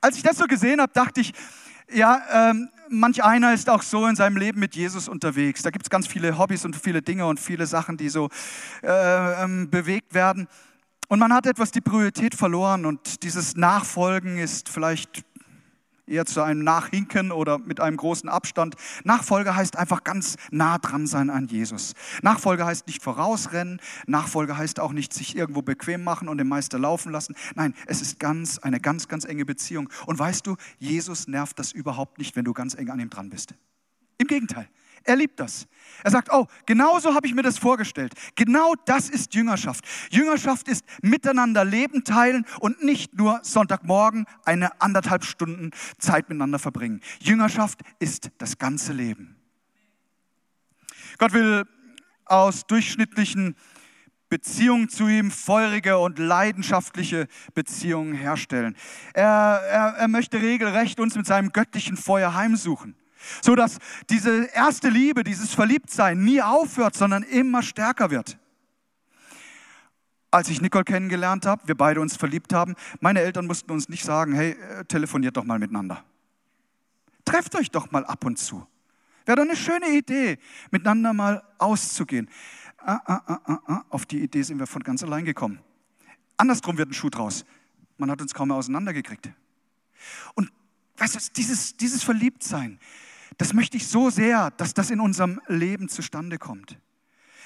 Als 0.00 0.16
ich 0.16 0.22
das 0.22 0.36
so 0.36 0.44
gesehen 0.44 0.80
habe, 0.80 0.92
dachte 0.92 1.20
ich, 1.20 1.32
ja, 1.92 2.50
ähm, 2.50 2.68
manch 2.88 3.22
einer 3.22 3.54
ist 3.54 3.68
auch 3.68 3.82
so 3.82 4.06
in 4.06 4.16
seinem 4.16 4.36
Leben 4.36 4.60
mit 4.60 4.74
Jesus 4.74 5.08
unterwegs. 5.08 5.62
Da 5.62 5.70
gibt 5.70 5.86
es 5.86 5.90
ganz 5.90 6.06
viele 6.06 6.38
Hobbys 6.38 6.64
und 6.64 6.76
viele 6.76 7.02
Dinge 7.02 7.26
und 7.26 7.40
viele 7.40 7.66
Sachen, 7.66 7.96
die 7.96 8.08
so 8.08 8.28
äh, 8.82 9.44
ähm, 9.44 9.70
bewegt 9.70 10.14
werden. 10.14 10.48
Und 11.08 11.18
man 11.18 11.32
hat 11.32 11.46
etwas 11.46 11.70
die 11.70 11.80
Priorität 11.80 12.34
verloren 12.34 12.86
und 12.86 13.22
dieses 13.22 13.56
Nachfolgen 13.56 14.38
ist 14.38 14.68
vielleicht 14.68 15.24
eher 16.06 16.26
zu 16.26 16.42
einem 16.42 16.62
Nachhinken 16.62 17.32
oder 17.32 17.58
mit 17.58 17.80
einem 17.80 17.96
großen 17.96 18.28
Abstand. 18.28 18.74
Nachfolge 19.04 19.56
heißt 19.56 19.76
einfach 19.76 20.04
ganz 20.04 20.36
nah 20.50 20.78
dran 20.78 21.06
sein 21.06 21.30
an 21.30 21.46
Jesus. 21.46 21.94
Nachfolge 22.22 22.66
heißt 22.66 22.86
nicht 22.86 23.02
vorausrennen. 23.02 23.80
Nachfolge 24.06 24.56
heißt 24.56 24.80
auch 24.80 24.92
nicht 24.92 25.12
sich 25.12 25.36
irgendwo 25.36 25.62
bequem 25.62 26.04
machen 26.04 26.28
und 26.28 26.38
den 26.38 26.48
Meister 26.48 26.78
laufen 26.78 27.12
lassen. 27.12 27.34
Nein, 27.54 27.74
es 27.86 28.02
ist 28.02 28.18
ganz, 28.18 28.58
eine 28.58 28.80
ganz, 28.80 29.08
ganz 29.08 29.24
enge 29.24 29.44
Beziehung. 29.44 29.88
Und 30.06 30.18
weißt 30.18 30.46
du, 30.46 30.56
Jesus 30.78 31.28
nervt 31.28 31.58
das 31.58 31.72
überhaupt 31.72 32.18
nicht, 32.18 32.36
wenn 32.36 32.44
du 32.44 32.52
ganz 32.52 32.74
eng 32.74 32.90
an 32.90 33.00
ihm 33.00 33.10
dran 33.10 33.30
bist. 33.30 33.54
Im 34.18 34.26
Gegenteil. 34.26 34.68
Er 35.04 35.16
liebt 35.16 35.38
das. 35.38 35.66
Er 36.02 36.10
sagt, 36.10 36.30
oh, 36.32 36.46
genau 36.66 36.98
so 36.98 37.14
habe 37.14 37.26
ich 37.26 37.34
mir 37.34 37.42
das 37.42 37.58
vorgestellt. 37.58 38.14
Genau 38.34 38.74
das 38.86 39.08
ist 39.08 39.34
Jüngerschaft. 39.34 39.84
Jüngerschaft 40.10 40.68
ist 40.68 40.84
miteinander 41.02 41.64
Leben 41.64 42.04
teilen 42.04 42.46
und 42.60 42.82
nicht 42.82 43.14
nur 43.14 43.40
Sonntagmorgen 43.42 44.26
eine 44.44 44.80
anderthalb 44.80 45.24
Stunden 45.24 45.70
Zeit 45.98 46.28
miteinander 46.28 46.58
verbringen. 46.58 47.00
Jüngerschaft 47.20 47.80
ist 47.98 48.30
das 48.38 48.58
ganze 48.58 48.92
Leben. 48.92 49.36
Gott 51.18 51.32
will 51.32 51.64
aus 52.24 52.66
durchschnittlichen 52.66 53.56
Beziehung 54.28 54.88
zu 54.88 55.06
ihm, 55.06 55.30
feurige 55.30 55.98
und 55.98 56.18
leidenschaftliche 56.18 57.28
Beziehungen 57.54 58.14
herstellen. 58.14 58.76
Er, 59.12 59.62
er, 59.68 59.94
er 59.96 60.08
möchte 60.08 60.40
regelrecht 60.40 60.98
uns 60.98 61.14
mit 61.14 61.26
seinem 61.26 61.52
göttlichen 61.52 61.96
Feuer 61.96 62.34
heimsuchen, 62.34 62.96
so 63.42 63.54
dass 63.54 63.78
diese 64.10 64.46
erste 64.54 64.88
Liebe, 64.88 65.24
dieses 65.24 65.54
Verliebtsein 65.54 66.22
nie 66.22 66.42
aufhört, 66.42 66.96
sondern 66.96 67.22
immer 67.22 67.62
stärker 67.62 68.10
wird. 68.10 68.38
Als 70.30 70.48
ich 70.48 70.60
Nicole 70.60 70.84
kennengelernt 70.84 71.46
habe, 71.46 71.66
wir 71.66 71.76
beide 71.76 72.00
uns 72.00 72.16
verliebt 72.16 72.52
haben, 72.52 72.74
meine 73.00 73.20
Eltern 73.20 73.46
mussten 73.46 73.70
uns 73.70 73.88
nicht 73.88 74.04
sagen, 74.04 74.34
hey, 74.34 74.52
äh, 74.52 74.84
telefoniert 74.84 75.36
doch 75.36 75.44
mal 75.44 75.58
miteinander. 75.58 76.04
Trefft 77.24 77.54
euch 77.54 77.70
doch 77.70 77.90
mal 77.90 78.04
ab 78.04 78.24
und 78.24 78.38
zu. 78.38 78.66
Wäre 79.26 79.36
doch 79.36 79.44
eine 79.44 79.56
schöne 79.56 79.88
Idee, 79.90 80.38
miteinander 80.70 81.12
mal 81.12 81.42
auszugehen 81.58 82.28
ah, 82.84 83.00
ah, 83.06 83.40
ah, 83.44 83.60
ah, 83.66 83.84
auf 83.88 84.06
die 84.06 84.22
Idee 84.22 84.42
sind 84.42 84.58
wir 84.58 84.66
von 84.66 84.82
ganz 84.82 85.02
allein 85.02 85.24
gekommen. 85.24 85.60
Andersrum 86.36 86.76
wird 86.78 86.90
ein 86.90 86.94
Schuh 86.94 87.10
draus. 87.10 87.44
Man 87.96 88.10
hat 88.10 88.20
uns 88.20 88.34
kaum 88.34 88.48
mehr 88.48 88.56
auseinandergekriegt. 88.56 89.30
Und 90.34 90.52
weißt 90.96 91.14
du, 91.14 91.18
dieses, 91.36 91.76
dieses 91.76 92.02
Verliebtsein, 92.02 92.78
das 93.38 93.52
möchte 93.52 93.76
ich 93.76 93.86
so 93.86 94.10
sehr, 94.10 94.50
dass 94.52 94.74
das 94.74 94.90
in 94.90 95.00
unserem 95.00 95.40
Leben 95.46 95.88
zustande 95.88 96.38
kommt. 96.38 96.78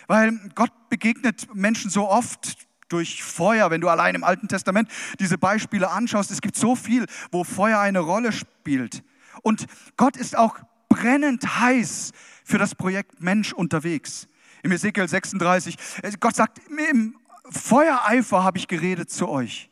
Weil 0.06 0.38
Gott 0.54 0.72
begegnet 0.88 1.54
Menschen 1.54 1.90
so 1.90 2.08
oft 2.08 2.68
durch 2.88 3.22
Feuer. 3.22 3.70
Wenn 3.70 3.80
du 3.80 3.88
allein 3.88 4.14
im 4.14 4.24
Alten 4.24 4.48
Testament 4.48 4.90
diese 5.20 5.38
Beispiele 5.38 5.90
anschaust, 5.90 6.30
es 6.30 6.40
gibt 6.40 6.56
so 6.56 6.74
viel, 6.74 7.06
wo 7.30 7.44
Feuer 7.44 7.80
eine 7.80 8.00
Rolle 8.00 8.32
spielt. 8.32 9.02
Und 9.42 9.66
Gott 9.96 10.16
ist 10.16 10.36
auch 10.36 10.58
brennend 10.88 11.60
heiß 11.60 12.12
für 12.44 12.58
das 12.58 12.74
Projekt 12.74 13.20
Mensch 13.20 13.52
unterwegs. 13.52 14.26
Im 14.62 14.72
Ezekiel 14.72 15.06
36, 15.06 15.76
äh, 16.02 16.12
Gott 16.18 16.34
sagt, 16.34 16.60
im 16.90 17.16
Feuereifer 17.50 18.42
habe 18.42 18.58
ich 18.58 18.68
geredet 18.68 19.10
zu 19.10 19.28
euch. 19.28 19.70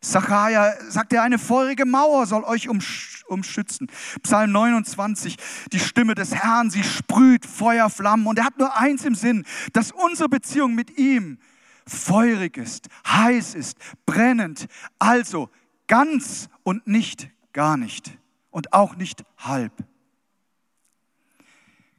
Sacharja 0.00 0.74
sagt 0.88 1.12
er, 1.12 1.22
eine 1.22 1.38
feurige 1.38 1.84
Mauer 1.84 2.26
soll 2.26 2.44
euch 2.44 2.68
umschützen. 2.68 3.88
Psalm 4.22 4.52
29, 4.52 5.36
die 5.72 5.80
Stimme 5.80 6.14
des 6.14 6.34
Herrn, 6.34 6.70
sie 6.70 6.84
sprüht 6.84 7.46
Feuerflammen 7.46 8.26
und 8.26 8.38
er 8.38 8.44
hat 8.44 8.58
nur 8.58 8.76
eins 8.76 9.04
im 9.04 9.14
Sinn, 9.14 9.44
dass 9.72 9.92
unsere 9.92 10.28
Beziehung 10.28 10.74
mit 10.74 10.98
ihm 10.98 11.38
feurig 11.86 12.56
ist, 12.56 12.88
heiß 13.06 13.54
ist, 13.54 13.78
brennend, 14.06 14.66
also 14.98 15.50
ganz 15.86 16.48
und 16.62 16.86
nicht 16.86 17.30
gar 17.52 17.76
nicht 17.76 18.16
und 18.50 18.72
auch 18.72 18.96
nicht 18.96 19.24
halb. 19.38 19.72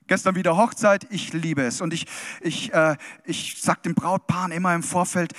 Gestern 0.08 0.36
wieder 0.36 0.58
Hochzeit, 0.58 1.06
ich 1.12 1.34
liebe 1.34 1.62
es. 1.62 1.82
Und 1.82 1.94
ich, 1.94 2.08
ich, 2.42 2.74
äh, 2.74 2.98
ich 3.26 3.62
sage 3.62 3.82
den 3.84 3.94
Brautpaaren 3.94 4.52
immer 4.52 4.74
im 4.74 4.82
Vorfeld, 4.82 5.34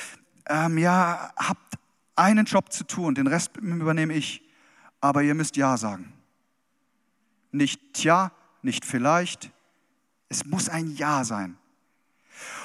ähm, 0.48 0.78
ja, 0.78 1.32
habt 1.36 1.69
einen 2.20 2.44
Job 2.44 2.72
zu 2.72 2.84
tun, 2.84 3.14
den 3.14 3.26
Rest 3.26 3.56
übernehme 3.56 4.14
ich. 4.14 4.42
Aber 5.00 5.22
ihr 5.22 5.34
müsst 5.34 5.56
Ja 5.56 5.76
sagen. 5.76 6.12
Nicht 7.50 7.94
Tja, 7.94 8.32
nicht 8.62 8.84
vielleicht. 8.84 9.50
Es 10.28 10.44
muss 10.44 10.68
ein 10.68 10.94
Ja 10.94 11.24
sein. 11.24 11.56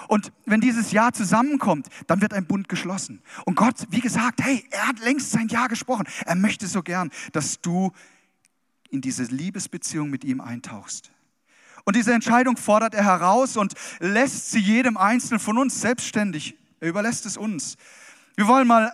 Und 0.07 0.31
wenn 0.45 0.61
dieses 0.61 0.91
Ja 0.91 1.11
zusammenkommt, 1.11 1.87
dann 2.07 2.21
wird 2.21 2.33
ein 2.33 2.45
Bund 2.45 2.69
geschlossen. 2.69 3.21
Und 3.45 3.55
Gott, 3.55 3.87
wie 3.89 4.01
gesagt, 4.01 4.43
hey, 4.43 4.63
er 4.69 4.87
hat 4.87 4.99
längst 4.99 5.31
sein 5.31 5.47
Ja 5.47 5.67
gesprochen. 5.67 6.05
Er 6.25 6.35
möchte 6.35 6.67
so 6.67 6.83
gern, 6.83 7.09
dass 7.31 7.61
du 7.61 7.91
in 8.89 9.01
diese 9.01 9.23
Liebesbeziehung 9.23 10.09
mit 10.09 10.23
ihm 10.23 10.41
eintauchst. 10.41 11.11
Und 11.85 11.95
diese 11.95 12.13
Entscheidung 12.13 12.57
fordert 12.57 12.93
er 12.93 13.03
heraus 13.03 13.57
und 13.57 13.73
lässt 13.99 14.51
sie 14.51 14.59
jedem 14.59 14.97
Einzelnen 14.97 15.39
von 15.39 15.57
uns 15.57 15.81
selbstständig. 15.81 16.55
Er 16.79 16.89
überlässt 16.89 17.25
es 17.25 17.37
uns. 17.37 17.77
Wir 18.35 18.47
wollen 18.47 18.67
mal 18.67 18.91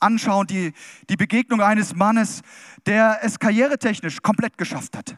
anschauen 0.00 0.46
die, 0.46 0.72
die 1.08 1.16
Begegnung 1.16 1.60
eines 1.60 1.94
Mannes, 1.94 2.42
der 2.86 3.20
es 3.22 3.38
karrieretechnisch 3.38 4.22
komplett 4.22 4.58
geschafft 4.58 4.96
hat. 4.96 5.16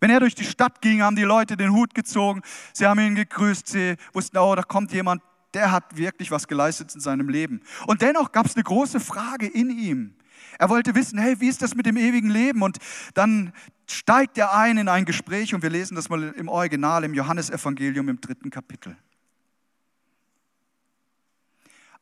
Wenn 0.00 0.10
er 0.10 0.20
durch 0.20 0.34
die 0.34 0.44
Stadt 0.44 0.80
ging, 0.80 1.02
haben 1.02 1.16
die 1.16 1.22
Leute 1.22 1.56
den 1.56 1.72
Hut 1.72 1.94
gezogen, 1.94 2.42
sie 2.72 2.86
haben 2.86 2.98
ihn 3.00 3.14
gegrüßt, 3.14 3.68
sie 3.68 3.96
wussten, 4.12 4.38
oh, 4.38 4.54
da 4.54 4.62
kommt 4.62 4.92
jemand, 4.92 5.22
der 5.54 5.70
hat 5.70 5.96
wirklich 5.96 6.30
was 6.30 6.48
geleistet 6.48 6.94
in 6.94 7.00
seinem 7.00 7.28
Leben. 7.28 7.60
Und 7.86 8.02
dennoch 8.02 8.32
gab 8.32 8.46
es 8.46 8.56
eine 8.56 8.64
große 8.64 9.00
Frage 9.00 9.46
in 9.46 9.70
ihm. 9.70 10.14
Er 10.58 10.68
wollte 10.68 10.94
wissen, 10.94 11.18
hey, 11.18 11.40
wie 11.40 11.48
ist 11.48 11.62
das 11.62 11.74
mit 11.74 11.86
dem 11.86 11.96
ewigen 11.96 12.30
Leben? 12.30 12.62
Und 12.62 12.78
dann 13.14 13.52
steigt 13.86 14.38
er 14.38 14.54
ein 14.54 14.78
in 14.78 14.88
ein 14.88 15.04
Gespräch 15.04 15.54
und 15.54 15.62
wir 15.62 15.70
lesen 15.70 15.94
das 15.94 16.08
mal 16.08 16.22
im 16.22 16.48
Original, 16.48 17.04
im 17.04 17.14
Johannesevangelium 17.14 18.08
im 18.08 18.20
dritten 18.20 18.50
Kapitel. 18.50 18.96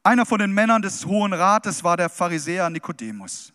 Einer 0.02 0.24
von 0.24 0.38
den 0.38 0.52
Männern 0.52 0.82
des 0.82 1.04
Hohen 1.04 1.32
Rates 1.32 1.84
war 1.84 1.96
der 1.96 2.08
Pharisäer 2.08 2.70
Nikodemus. 2.70 3.52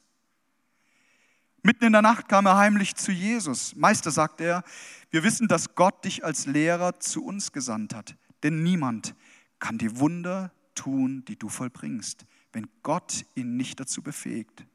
Mitten 1.64 1.86
in 1.86 1.94
der 1.94 2.04
Nacht 2.04 2.30
kam 2.30 2.46
er 2.46 2.58
heimlich 2.58 2.96
zu 2.96 3.12
Jesus. 3.12 3.76
Meister, 3.76 4.12
sagte 4.12 4.44
er, 4.44 4.64
wir 5.10 5.24
wissen, 5.24 5.48
dass 5.48 5.74
Gott 5.74 6.06
dich 6.06 6.24
als 6.24 6.46
Lehrer 6.46 7.00
zu 7.00 7.26
uns 7.26 7.52
gesandt 7.52 7.96
hat. 7.96 8.16
Denn 8.44 8.62
niemand 8.62 9.16
kann 9.58 9.80
die 9.80 9.98
Wunder 9.98 10.52
tun, 10.76 11.26
die 11.26 11.40
du 11.40 11.50
vollbringst, 11.50 12.28
wenn 12.54 12.68
Gott 12.84 13.26
ihn 13.34 13.58
nicht 13.58 13.80
dazu 13.80 14.04
befähigt. 14.04 14.66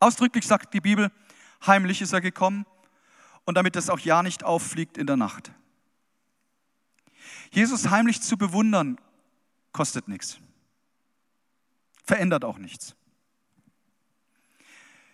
Ausdrücklich 0.00 0.44
sagt 0.44 0.74
die 0.74 0.80
Bibel, 0.80 1.12
heimlich 1.64 2.02
ist 2.02 2.12
er 2.12 2.20
gekommen 2.20 2.66
und 3.44 3.56
damit 3.56 3.76
das 3.76 3.88
auch 3.88 4.00
ja 4.00 4.24
nicht 4.24 4.42
auffliegt 4.42 4.98
in 4.98 5.06
der 5.06 5.16
Nacht. 5.16 5.52
Jesus 7.50 7.90
heimlich 7.90 8.20
zu 8.20 8.36
bewundern, 8.36 8.98
kostet 9.72 10.08
nichts. 10.08 10.38
Verändert 12.04 12.44
auch 12.44 12.58
nichts. 12.58 12.94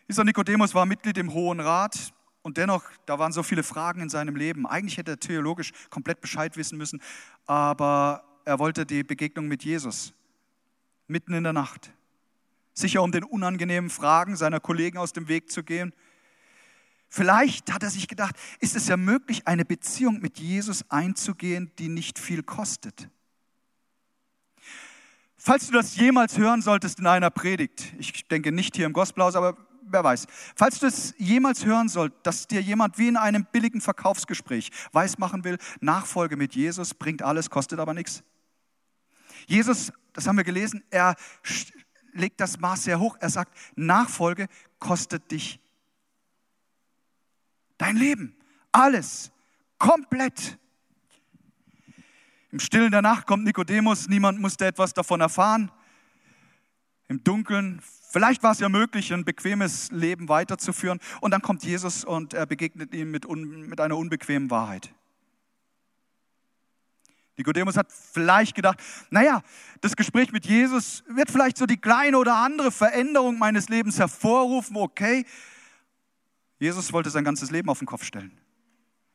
Dieser 0.08 0.24
Nikodemus 0.24 0.74
war 0.74 0.84
Mitglied 0.84 1.16
im 1.18 1.32
Hohen 1.32 1.60
Rat 1.60 2.12
und 2.42 2.58
dennoch, 2.58 2.84
da 3.06 3.18
waren 3.18 3.32
so 3.32 3.42
viele 3.42 3.62
Fragen 3.62 4.02
in 4.02 4.08
seinem 4.10 4.36
Leben. 4.36 4.66
Eigentlich 4.66 4.98
hätte 4.98 5.12
er 5.12 5.20
theologisch 5.20 5.72
komplett 5.90 6.20
Bescheid 6.20 6.56
wissen 6.56 6.76
müssen, 6.76 7.00
aber 7.46 8.24
er 8.44 8.58
wollte 8.58 8.84
die 8.84 9.04
Begegnung 9.04 9.46
mit 9.46 9.64
Jesus 9.64 10.12
mitten 11.06 11.34
in 11.34 11.44
der 11.44 11.52
Nacht 11.52 11.92
sicher 12.74 13.02
um 13.02 13.12
den 13.12 13.24
unangenehmen 13.24 13.90
Fragen 13.90 14.36
seiner 14.36 14.60
Kollegen 14.60 14.98
aus 14.98 15.12
dem 15.12 15.28
Weg 15.28 15.50
zu 15.50 15.62
gehen. 15.62 15.92
Vielleicht 17.14 17.70
hat 17.70 17.82
er 17.82 17.90
sich 17.90 18.08
gedacht, 18.08 18.34
ist 18.58 18.74
es 18.74 18.88
ja 18.88 18.96
möglich, 18.96 19.46
eine 19.46 19.66
Beziehung 19.66 20.20
mit 20.22 20.38
Jesus 20.38 20.82
einzugehen, 20.88 21.70
die 21.78 21.90
nicht 21.90 22.18
viel 22.18 22.42
kostet. 22.42 23.10
Falls 25.36 25.66
du 25.66 25.74
das 25.74 25.94
jemals 25.96 26.38
hören 26.38 26.62
solltest 26.62 27.00
in 27.00 27.06
einer 27.06 27.28
Predigt, 27.28 27.92
ich 27.98 28.26
denke 28.28 28.50
nicht 28.50 28.76
hier 28.76 28.86
im 28.86 28.94
Gospelhaus, 28.94 29.36
aber 29.36 29.58
wer 29.82 30.02
weiß, 30.02 30.26
falls 30.56 30.78
du 30.78 30.86
es 30.86 31.12
jemals 31.18 31.66
hören 31.66 31.90
solltest, 31.90 32.26
dass 32.26 32.48
dir 32.48 32.62
jemand 32.62 32.96
wie 32.96 33.08
in 33.08 33.18
einem 33.18 33.44
billigen 33.44 33.82
Verkaufsgespräch 33.82 34.70
weismachen 34.92 35.44
will, 35.44 35.58
Nachfolge 35.82 36.38
mit 36.38 36.54
Jesus 36.54 36.94
bringt 36.94 37.20
alles, 37.20 37.50
kostet 37.50 37.78
aber 37.78 37.92
nichts. 37.92 38.22
Jesus, 39.46 39.92
das 40.14 40.26
haben 40.26 40.38
wir 40.38 40.44
gelesen, 40.44 40.82
er 40.88 41.14
legt 42.14 42.40
das 42.40 42.58
Maß 42.58 42.84
sehr 42.84 42.98
hoch. 42.98 43.18
Er 43.20 43.28
sagt, 43.28 43.54
Nachfolge 43.76 44.48
kostet 44.78 45.30
dich 45.30 45.61
dein 47.82 47.96
Leben. 47.96 48.36
Alles. 48.70 49.32
Komplett. 49.78 50.58
Im 52.52 52.60
Stillen 52.60 52.92
der 52.92 53.02
Nacht 53.02 53.26
kommt 53.26 53.44
Nikodemus, 53.44 54.08
niemand 54.08 54.40
musste 54.40 54.66
etwas 54.66 54.94
davon 54.94 55.20
erfahren. 55.20 55.72
Im 57.08 57.24
Dunkeln, 57.24 57.80
vielleicht 58.10 58.42
war 58.42 58.52
es 58.52 58.60
ja 58.60 58.68
möglich, 58.68 59.12
ein 59.12 59.24
bequemes 59.24 59.90
Leben 59.90 60.28
weiterzuführen. 60.28 61.00
Und 61.20 61.32
dann 61.32 61.42
kommt 61.42 61.64
Jesus 61.64 62.04
und 62.04 62.34
er 62.34 62.46
begegnet 62.46 62.94
ihm 62.94 63.10
mit, 63.10 63.26
un, 63.26 63.62
mit 63.62 63.80
einer 63.80 63.96
unbequemen 63.96 64.50
Wahrheit. 64.50 64.94
Nikodemus 67.36 67.76
hat 67.76 67.90
vielleicht 67.90 68.54
gedacht, 68.54 68.78
naja, 69.10 69.42
das 69.80 69.96
Gespräch 69.96 70.30
mit 70.30 70.46
Jesus 70.46 71.02
wird 71.08 71.30
vielleicht 71.30 71.56
so 71.56 71.66
die 71.66 71.78
kleine 71.78 72.18
oder 72.18 72.36
andere 72.36 72.70
Veränderung 72.70 73.38
meines 73.38 73.68
Lebens 73.68 73.98
hervorrufen, 73.98 74.76
okay. 74.76 75.24
Jesus 76.62 76.92
wollte 76.92 77.10
sein 77.10 77.24
ganzes 77.24 77.50
Leben 77.50 77.68
auf 77.68 77.80
den 77.80 77.86
Kopf 77.86 78.04
stellen. 78.04 78.38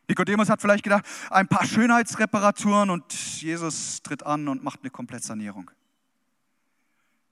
Nikodemus 0.09 0.49
hat 0.49 0.59
vielleicht 0.61 0.83
gedacht, 0.83 1.05
ein 1.29 1.47
paar 1.47 1.65
Schönheitsreparaturen 1.65 2.89
und 2.89 3.13
Jesus 3.41 4.03
tritt 4.03 4.25
an 4.25 4.49
und 4.49 4.65
macht 4.65 4.81
eine 4.81 4.89
Komplettsanierung. 4.89 5.71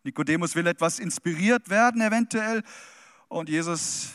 Nikodemus 0.03 0.55
will 0.55 0.67
etwas 0.67 0.99
inspiriert 0.99 1.69
werden, 1.69 1.99
eventuell, 1.99 2.63
und 3.27 3.49
Jesus 3.49 4.13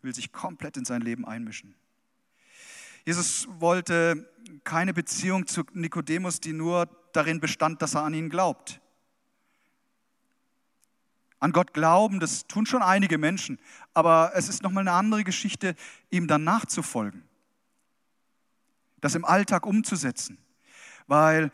will 0.00 0.14
sich 0.14 0.30
komplett 0.30 0.76
in 0.76 0.84
sein 0.84 1.00
Leben 1.00 1.24
einmischen. 1.24 1.74
Jesus 3.04 3.48
wollte 3.58 4.30
keine 4.62 4.94
Beziehung 4.94 5.48
zu 5.48 5.64
Nikodemus, 5.72 6.38
die 6.38 6.52
nur 6.52 6.88
darin 7.12 7.40
bestand, 7.40 7.82
dass 7.82 7.94
er 7.94 8.04
an 8.04 8.14
ihn 8.14 8.28
glaubt. 8.28 8.80
An 11.38 11.52
Gott 11.52 11.74
glauben, 11.74 12.18
das 12.20 12.46
tun 12.46 12.66
schon 12.66 12.82
einige 12.82 13.18
Menschen, 13.18 13.58
aber 13.94 14.32
es 14.34 14.48
ist 14.48 14.62
nochmal 14.62 14.82
eine 14.82 14.92
andere 14.92 15.24
Geschichte, 15.24 15.74
ihm 16.10 16.26
dann 16.26 16.44
nachzufolgen, 16.44 17.22
das 19.00 19.14
im 19.14 19.24
Alltag 19.24 19.66
umzusetzen. 19.66 20.38
weil 21.06 21.52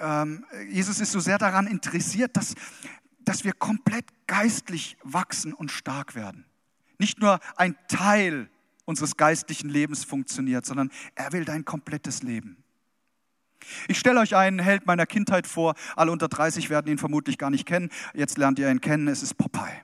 ähm, 0.00 0.44
Jesus 0.70 1.00
ist 1.00 1.12
so 1.12 1.20
sehr 1.20 1.38
daran 1.38 1.66
interessiert, 1.66 2.36
dass, 2.36 2.54
dass 3.20 3.44
wir 3.44 3.52
komplett 3.52 4.06
geistlich 4.26 4.96
wachsen 5.02 5.52
und 5.52 5.70
stark 5.70 6.14
werden. 6.14 6.46
Nicht 6.98 7.20
nur 7.20 7.40
ein 7.56 7.76
Teil 7.88 8.48
unseres 8.84 9.16
geistlichen 9.16 9.68
Lebens 9.68 10.04
funktioniert, 10.04 10.66
sondern 10.66 10.90
er 11.14 11.32
will 11.32 11.44
dein 11.44 11.64
komplettes 11.64 12.22
Leben. 12.22 12.63
Ich 13.88 13.98
stelle 13.98 14.20
euch 14.20 14.36
einen 14.36 14.58
Held 14.58 14.86
meiner 14.86 15.06
Kindheit 15.06 15.46
vor. 15.46 15.74
Alle 15.96 16.12
unter 16.12 16.28
30 16.28 16.70
werden 16.70 16.90
ihn 16.90 16.98
vermutlich 16.98 17.38
gar 17.38 17.50
nicht 17.50 17.66
kennen. 17.66 17.90
Jetzt 18.14 18.38
lernt 18.38 18.58
ihr 18.58 18.70
ihn 18.70 18.80
kennen. 18.80 19.08
Es 19.08 19.22
ist 19.22 19.34
Popeye. 19.34 19.82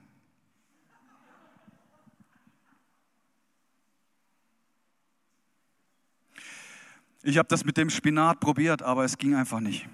Ich 7.23 7.37
habe 7.37 7.47
das 7.47 7.63
mit 7.63 7.77
dem 7.77 7.89
Spinat 7.91 8.39
probiert, 8.39 8.81
aber 8.81 9.05
es 9.05 9.17
ging 9.17 9.35
einfach 9.35 9.59
nicht. 9.59 9.87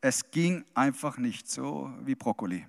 Es 0.00 0.30
ging 0.30 0.64
einfach 0.74 1.18
nicht, 1.18 1.50
so 1.50 1.92
wie 2.04 2.14
Brokkoli. 2.14 2.66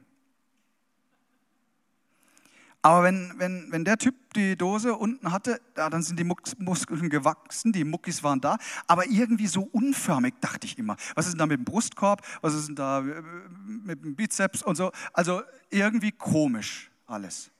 Aber 2.82 3.04
wenn, 3.04 3.34
wenn, 3.38 3.68
wenn 3.72 3.84
der 3.84 3.98
Typ 3.98 4.16
die 4.36 4.56
Dose 4.56 4.96
unten 4.96 5.34
hatte, 5.34 5.60
ja, 5.76 5.90
dann 5.90 6.02
sind 6.02 6.18
die 6.18 6.24
Muskeln 6.24 7.10
gewachsen, 7.10 7.74
die 7.74 7.84
Muckis 7.84 8.24
waren 8.24 8.40
da, 8.40 8.58
aber 8.88 9.06
irgendwie 9.08 9.48
so 9.48 9.64
unförmig, 9.64 10.36
dachte 10.40 10.66
ich 10.66 10.78
immer. 10.78 10.96
Was 11.16 11.26
ist 11.26 11.34
denn 11.34 11.40
da 11.40 11.46
mit 11.46 11.60
dem 11.60 11.66
Brustkorb? 11.66 12.22
Was 12.42 12.54
ist 12.54 12.70
denn 12.70 12.76
da 12.76 13.00
äh, 13.00 13.22
mit 13.66 14.04
dem 14.04 14.16
Bizeps 14.16 14.64
und 14.64 14.78
so? 14.78 14.92
Also 15.12 15.42
irgendwie 15.70 16.14
komisch 16.14 16.90
alles. 17.06 17.52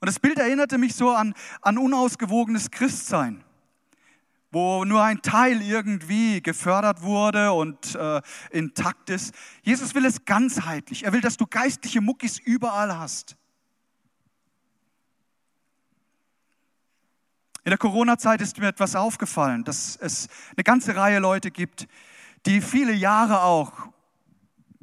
Und 0.00 0.06
das 0.06 0.18
Bild 0.18 0.38
erinnerte 0.38 0.78
mich 0.78 0.94
so 0.94 1.10
an, 1.10 1.34
an 1.62 1.78
unausgewogenes 1.78 2.70
Christsein 2.70 3.44
wo 4.52 4.86
nur 4.86 5.02
ein 5.02 5.20
Teil 5.20 5.60
irgendwie 5.60 6.40
gefördert 6.40 7.02
wurde 7.02 7.52
und 7.52 7.94
äh, 7.94 8.22
intakt 8.50 9.10
ist. 9.10 9.34
Jesus 9.62 9.94
will 9.94 10.06
es 10.06 10.24
ganzheitlich. 10.24 11.04
Er 11.04 11.12
will, 11.12 11.20
dass 11.20 11.36
du 11.36 11.46
geistliche 11.46 12.00
Muckis 12.00 12.38
überall 12.38 12.96
hast. 12.98 13.36
In 17.66 17.70
der 17.70 17.78
Corona-Zeit 17.78 18.40
ist 18.42 18.60
mir 18.60 18.68
etwas 18.68 18.94
aufgefallen, 18.94 19.64
dass 19.64 19.96
es 19.96 20.28
eine 20.56 20.62
ganze 20.62 20.94
Reihe 20.94 21.18
Leute 21.18 21.50
gibt, 21.50 21.88
die 22.46 22.60
viele 22.60 22.92
Jahre 22.92 23.42
auch 23.42 23.88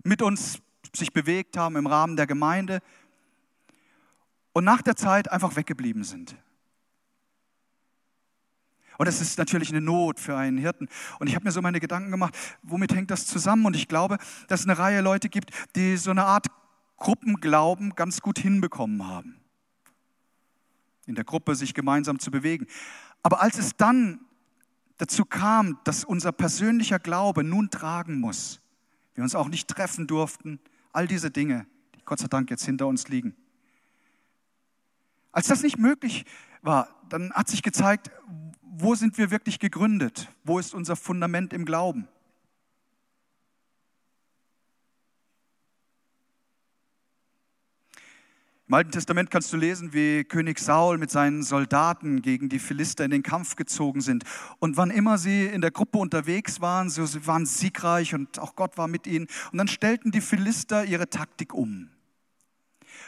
mit 0.03 0.21
uns 0.21 0.59
sich 0.93 1.13
bewegt 1.13 1.55
haben 1.55 1.77
im 1.77 1.87
Rahmen 1.87 2.17
der 2.17 2.27
Gemeinde 2.27 2.81
und 4.51 4.65
nach 4.65 4.81
der 4.81 4.97
Zeit 4.97 5.31
einfach 5.31 5.55
weggeblieben 5.55 6.03
sind. 6.03 6.35
Und 8.97 9.07
das 9.07 9.21
ist 9.21 9.37
natürlich 9.37 9.69
eine 9.69 9.79
Not 9.79 10.19
für 10.19 10.35
einen 10.35 10.57
Hirten. 10.57 10.89
Und 11.19 11.27
ich 11.27 11.35
habe 11.35 11.45
mir 11.45 11.53
so 11.53 11.61
meine 11.61 11.79
Gedanken 11.79 12.11
gemacht, 12.11 12.37
womit 12.63 12.93
hängt 12.93 13.11
das 13.11 13.25
zusammen? 13.25 13.65
Und 13.65 13.77
ich 13.77 13.87
glaube, 13.87 14.17
dass 14.49 14.59
es 14.59 14.65
eine 14.65 14.77
Reihe 14.77 14.99
Leute 14.99 15.29
gibt, 15.29 15.51
die 15.77 15.95
so 15.95 16.11
eine 16.11 16.25
Art 16.25 16.47
Gruppenglauben 16.97 17.95
ganz 17.95 18.19
gut 18.19 18.39
hinbekommen 18.39 19.07
haben. 19.07 19.42
In 21.05 21.15
der 21.15 21.23
Gruppe 21.23 21.55
sich 21.55 21.73
gemeinsam 21.73 22.19
zu 22.19 22.31
bewegen. 22.31 22.67
Aber 23.21 23.41
als 23.41 23.57
es 23.57 23.75
dann 23.75 24.19
dazu 24.97 25.25
kam, 25.25 25.79
dass 25.83 26.03
unser 26.03 26.31
persönlicher 26.31 26.99
Glaube 26.99 27.43
nun 27.43 27.69
tragen 27.69 28.19
muss, 28.19 28.61
wir 29.15 29.23
uns 29.23 29.35
auch 29.35 29.47
nicht 29.47 29.67
treffen 29.67 30.07
durften, 30.07 30.59
all 30.91 31.07
diese 31.07 31.31
Dinge, 31.31 31.65
die 31.95 32.03
Gott 32.05 32.19
sei 32.19 32.27
Dank 32.27 32.49
jetzt 32.49 32.65
hinter 32.65 32.87
uns 32.87 33.07
liegen. 33.07 33.35
Als 35.31 35.47
das 35.47 35.63
nicht 35.63 35.77
möglich 35.77 36.25
war, 36.61 36.87
dann 37.09 37.33
hat 37.33 37.47
sich 37.47 37.63
gezeigt, 37.63 38.11
wo 38.61 38.95
sind 38.95 39.17
wir 39.17 39.31
wirklich 39.31 39.59
gegründet? 39.59 40.29
Wo 40.43 40.59
ist 40.59 40.73
unser 40.73 40.95
Fundament 40.95 41.53
im 41.53 41.65
Glauben? 41.65 42.07
Im 48.69 48.75
Alten 48.75 48.91
Testament 48.91 49.29
kannst 49.29 49.51
du 49.51 49.57
lesen, 49.57 49.91
wie 49.91 50.23
König 50.23 50.57
Saul 50.57 50.97
mit 50.97 51.11
seinen 51.11 51.43
Soldaten 51.43 52.21
gegen 52.21 52.47
die 52.47 52.59
Philister 52.59 53.03
in 53.03 53.11
den 53.11 53.21
Kampf 53.21 53.57
gezogen 53.57 53.99
sind. 53.99 54.23
Und 54.59 54.77
wann 54.77 54.89
immer 54.89 55.17
sie 55.17 55.47
in 55.47 55.59
der 55.59 55.71
Gruppe 55.71 55.97
unterwegs 55.97 56.61
waren, 56.61 56.89
so, 56.89 57.05
sie 57.05 57.27
waren 57.27 57.45
siegreich 57.45 58.15
und 58.15 58.39
auch 58.39 58.55
Gott 58.55 58.77
war 58.77 58.87
mit 58.87 59.05
ihnen. 59.05 59.27
Und 59.51 59.57
dann 59.57 59.67
stellten 59.67 60.11
die 60.11 60.21
Philister 60.21 60.85
ihre 60.85 61.09
Taktik 61.09 61.53
um. 61.53 61.89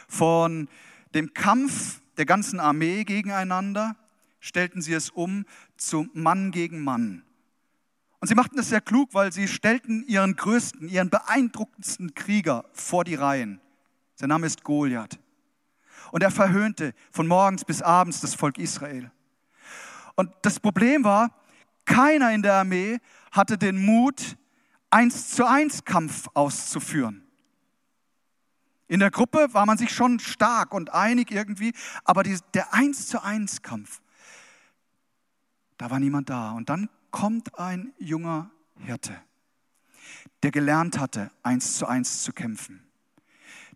Von 0.08 0.68
dem 1.14 1.32
Kampf 1.32 2.00
der 2.18 2.26
ganzen 2.26 2.60
Armee 2.60 3.04
gegeneinander 3.04 3.96
stellten 4.40 4.82
sie 4.82 4.92
es 4.92 5.08
um 5.08 5.46
zu 5.78 6.06
Mann 6.12 6.50
gegen 6.50 6.84
Mann. 6.84 7.22
Und 8.20 8.28
sie 8.28 8.34
machten 8.34 8.58
es 8.58 8.68
sehr 8.68 8.82
klug, 8.82 9.14
weil 9.14 9.32
sie 9.32 9.48
stellten 9.48 10.04
ihren 10.06 10.36
größten, 10.36 10.90
ihren 10.90 11.08
beeindruckendsten 11.08 12.14
Krieger 12.14 12.66
vor 12.74 13.04
die 13.04 13.14
Reihen. 13.14 13.58
Sein 14.16 14.28
Name 14.28 14.46
ist 14.46 14.62
Goliath. 14.62 15.18
Und 16.12 16.22
er 16.22 16.30
verhöhnte 16.30 16.94
von 17.10 17.26
morgens 17.26 17.64
bis 17.64 17.82
abends 17.82 18.20
das 18.20 18.34
Volk 18.34 18.58
Israel. 18.58 19.10
Und 20.14 20.30
das 20.42 20.60
Problem 20.60 21.04
war, 21.04 21.30
keiner 21.84 22.32
in 22.32 22.42
der 22.42 22.54
Armee 22.54 22.98
hatte 23.32 23.58
den 23.58 23.84
Mut, 23.84 24.36
eins 24.90 25.30
zu 25.30 25.46
eins 25.46 25.84
Kampf 25.84 26.28
auszuführen. 26.34 27.22
In 28.88 29.00
der 29.00 29.10
Gruppe 29.10 29.48
war 29.52 29.66
man 29.66 29.78
sich 29.78 29.90
schon 29.90 30.20
stark 30.20 30.72
und 30.72 30.94
einig 30.94 31.30
irgendwie, 31.30 31.72
aber 32.04 32.22
die, 32.22 32.38
der 32.54 32.72
eins 32.72 33.08
zu 33.08 33.22
eins 33.22 33.62
Kampf, 33.62 34.00
da 35.76 35.90
war 35.90 35.98
niemand 35.98 36.30
da. 36.30 36.52
Und 36.52 36.68
dann 36.68 36.88
kommt 37.10 37.58
ein 37.58 37.92
junger 37.98 38.50
Hirte, 38.78 39.16
der 40.42 40.50
gelernt 40.50 40.98
hatte, 40.98 41.30
eins 41.42 41.76
zu 41.76 41.86
eins 41.86 42.22
zu 42.22 42.32
kämpfen, 42.32 42.86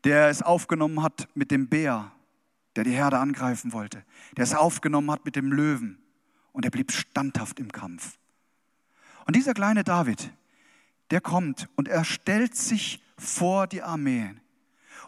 der 0.05 0.29
es 0.29 0.43
aufgenommen 0.43 1.03
hat 1.03 1.29
mit 1.35 1.51
dem 1.51 1.69
Bär, 1.69 2.12
der 2.76 2.85
die 2.85 2.92
Herde 2.92 3.18
angreifen 3.18 3.72
wollte, 3.72 4.04
der 4.37 4.44
es 4.44 4.54
aufgenommen 4.54 5.11
hat 5.11 5.24
mit 5.24 5.37
dem 5.37 5.52
Löwen 5.52 5.98
und 6.52 6.64
er 6.64 6.70
blieb 6.70 6.92
standhaft 6.92 7.59
im 7.61 7.72
Kampf. 7.72 8.18
Und 9.26 9.37
dieser 9.37 9.54
kleine 9.54 9.85
David, 9.85 10.33
der 11.11 11.20
kommt 11.20 11.68
und 11.76 11.88
er 11.88 12.04
stellt 12.04 12.56
sich 12.56 13.02
vor 13.18 13.66
die 13.66 13.83
Armee 13.83 14.35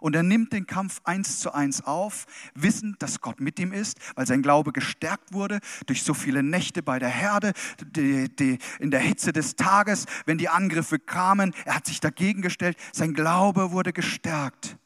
und 0.03 0.17
er 0.17 0.25
nimmt 0.25 0.53
den 0.53 0.67
Kampf 0.67 1.01
eins 1.05 1.39
zu 1.39 1.55
eins 1.55 1.83
auf, 1.83 2.27
wissend, 2.55 3.01
dass 3.01 3.21
Gott 3.21 3.41
mit 3.41 3.61
ihm 3.61 3.73
ist, 3.73 3.99
weil 4.17 4.27
sein 4.27 4.43
Glaube 4.43 4.73
gestärkt 4.73 5.33
wurde 5.33 5.61
durch 5.87 6.03
so 6.03 6.13
viele 6.13 6.43
Nächte 6.43 6.83
bei 6.83 6.99
der 6.99 7.09
Herde, 7.09 7.53
die, 7.81 8.35
die, 8.35 8.59
in 8.81 8.91
der 8.91 8.99
Hitze 8.99 9.33
des 9.33 9.55
Tages, 9.55 10.07
wenn 10.27 10.39
die 10.39 10.49
Angriffe 10.49 10.99
kamen. 10.99 11.55
Er 11.65 11.77
hat 11.77 11.87
sich 11.87 12.01
dagegen 12.01 12.43
gestellt, 12.43 12.77
sein 12.93 13.15
Glaube 13.15 13.71
wurde 13.71 13.93
gestärkt. 13.93 14.77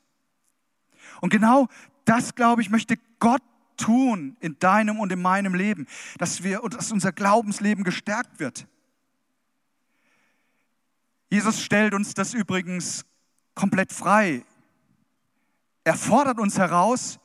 Und 1.23 1.31
genau 1.31 1.69
das, 2.07 2.35
glaube 2.35 2.63
ich, 2.63 2.71
möchte 2.71 2.97
Gott 3.19 3.43
tun 3.77 4.39
in 4.41 4.59
deinem 4.59 4.99
und 4.99 5.13
in 5.13 5.21
meinem 5.21 5.55
Leben, 5.55 5.87
dass, 6.19 6.43
wir, 6.43 6.61
dass 6.71 6.91
unser 6.91 7.13
Glaubensleben 7.13 7.85
gestärkt 7.85 8.41
wird. 8.41 8.67
Jesus 11.29 11.63
stellt 11.63 11.93
uns 11.93 12.15
das 12.15 12.33
übrigens 12.33 13.05
komplett 13.55 13.93
frei 13.93 14.43
er 15.87 15.95
fordert 15.95 16.41
uns 16.41 16.59
heraus, 16.59 17.21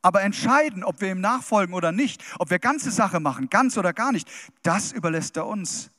aber 0.00 0.22
entscheiden, 0.22 0.82
ob 0.82 1.02
wir 1.02 1.10
ihm 1.10 1.20
nachfolgen 1.20 1.74
oder 1.74 1.92
nicht, 1.92 2.24
ob 2.38 2.48
wir 2.48 2.58
ganze 2.58 2.90
Sache 2.90 3.20
machen, 3.20 3.50
ganz 3.50 3.76
oder 3.76 3.92
gar 3.92 4.12
nicht, 4.12 4.26
das 4.62 4.92
überlässt 4.92 5.36
er 5.36 5.46
uns 5.46 5.90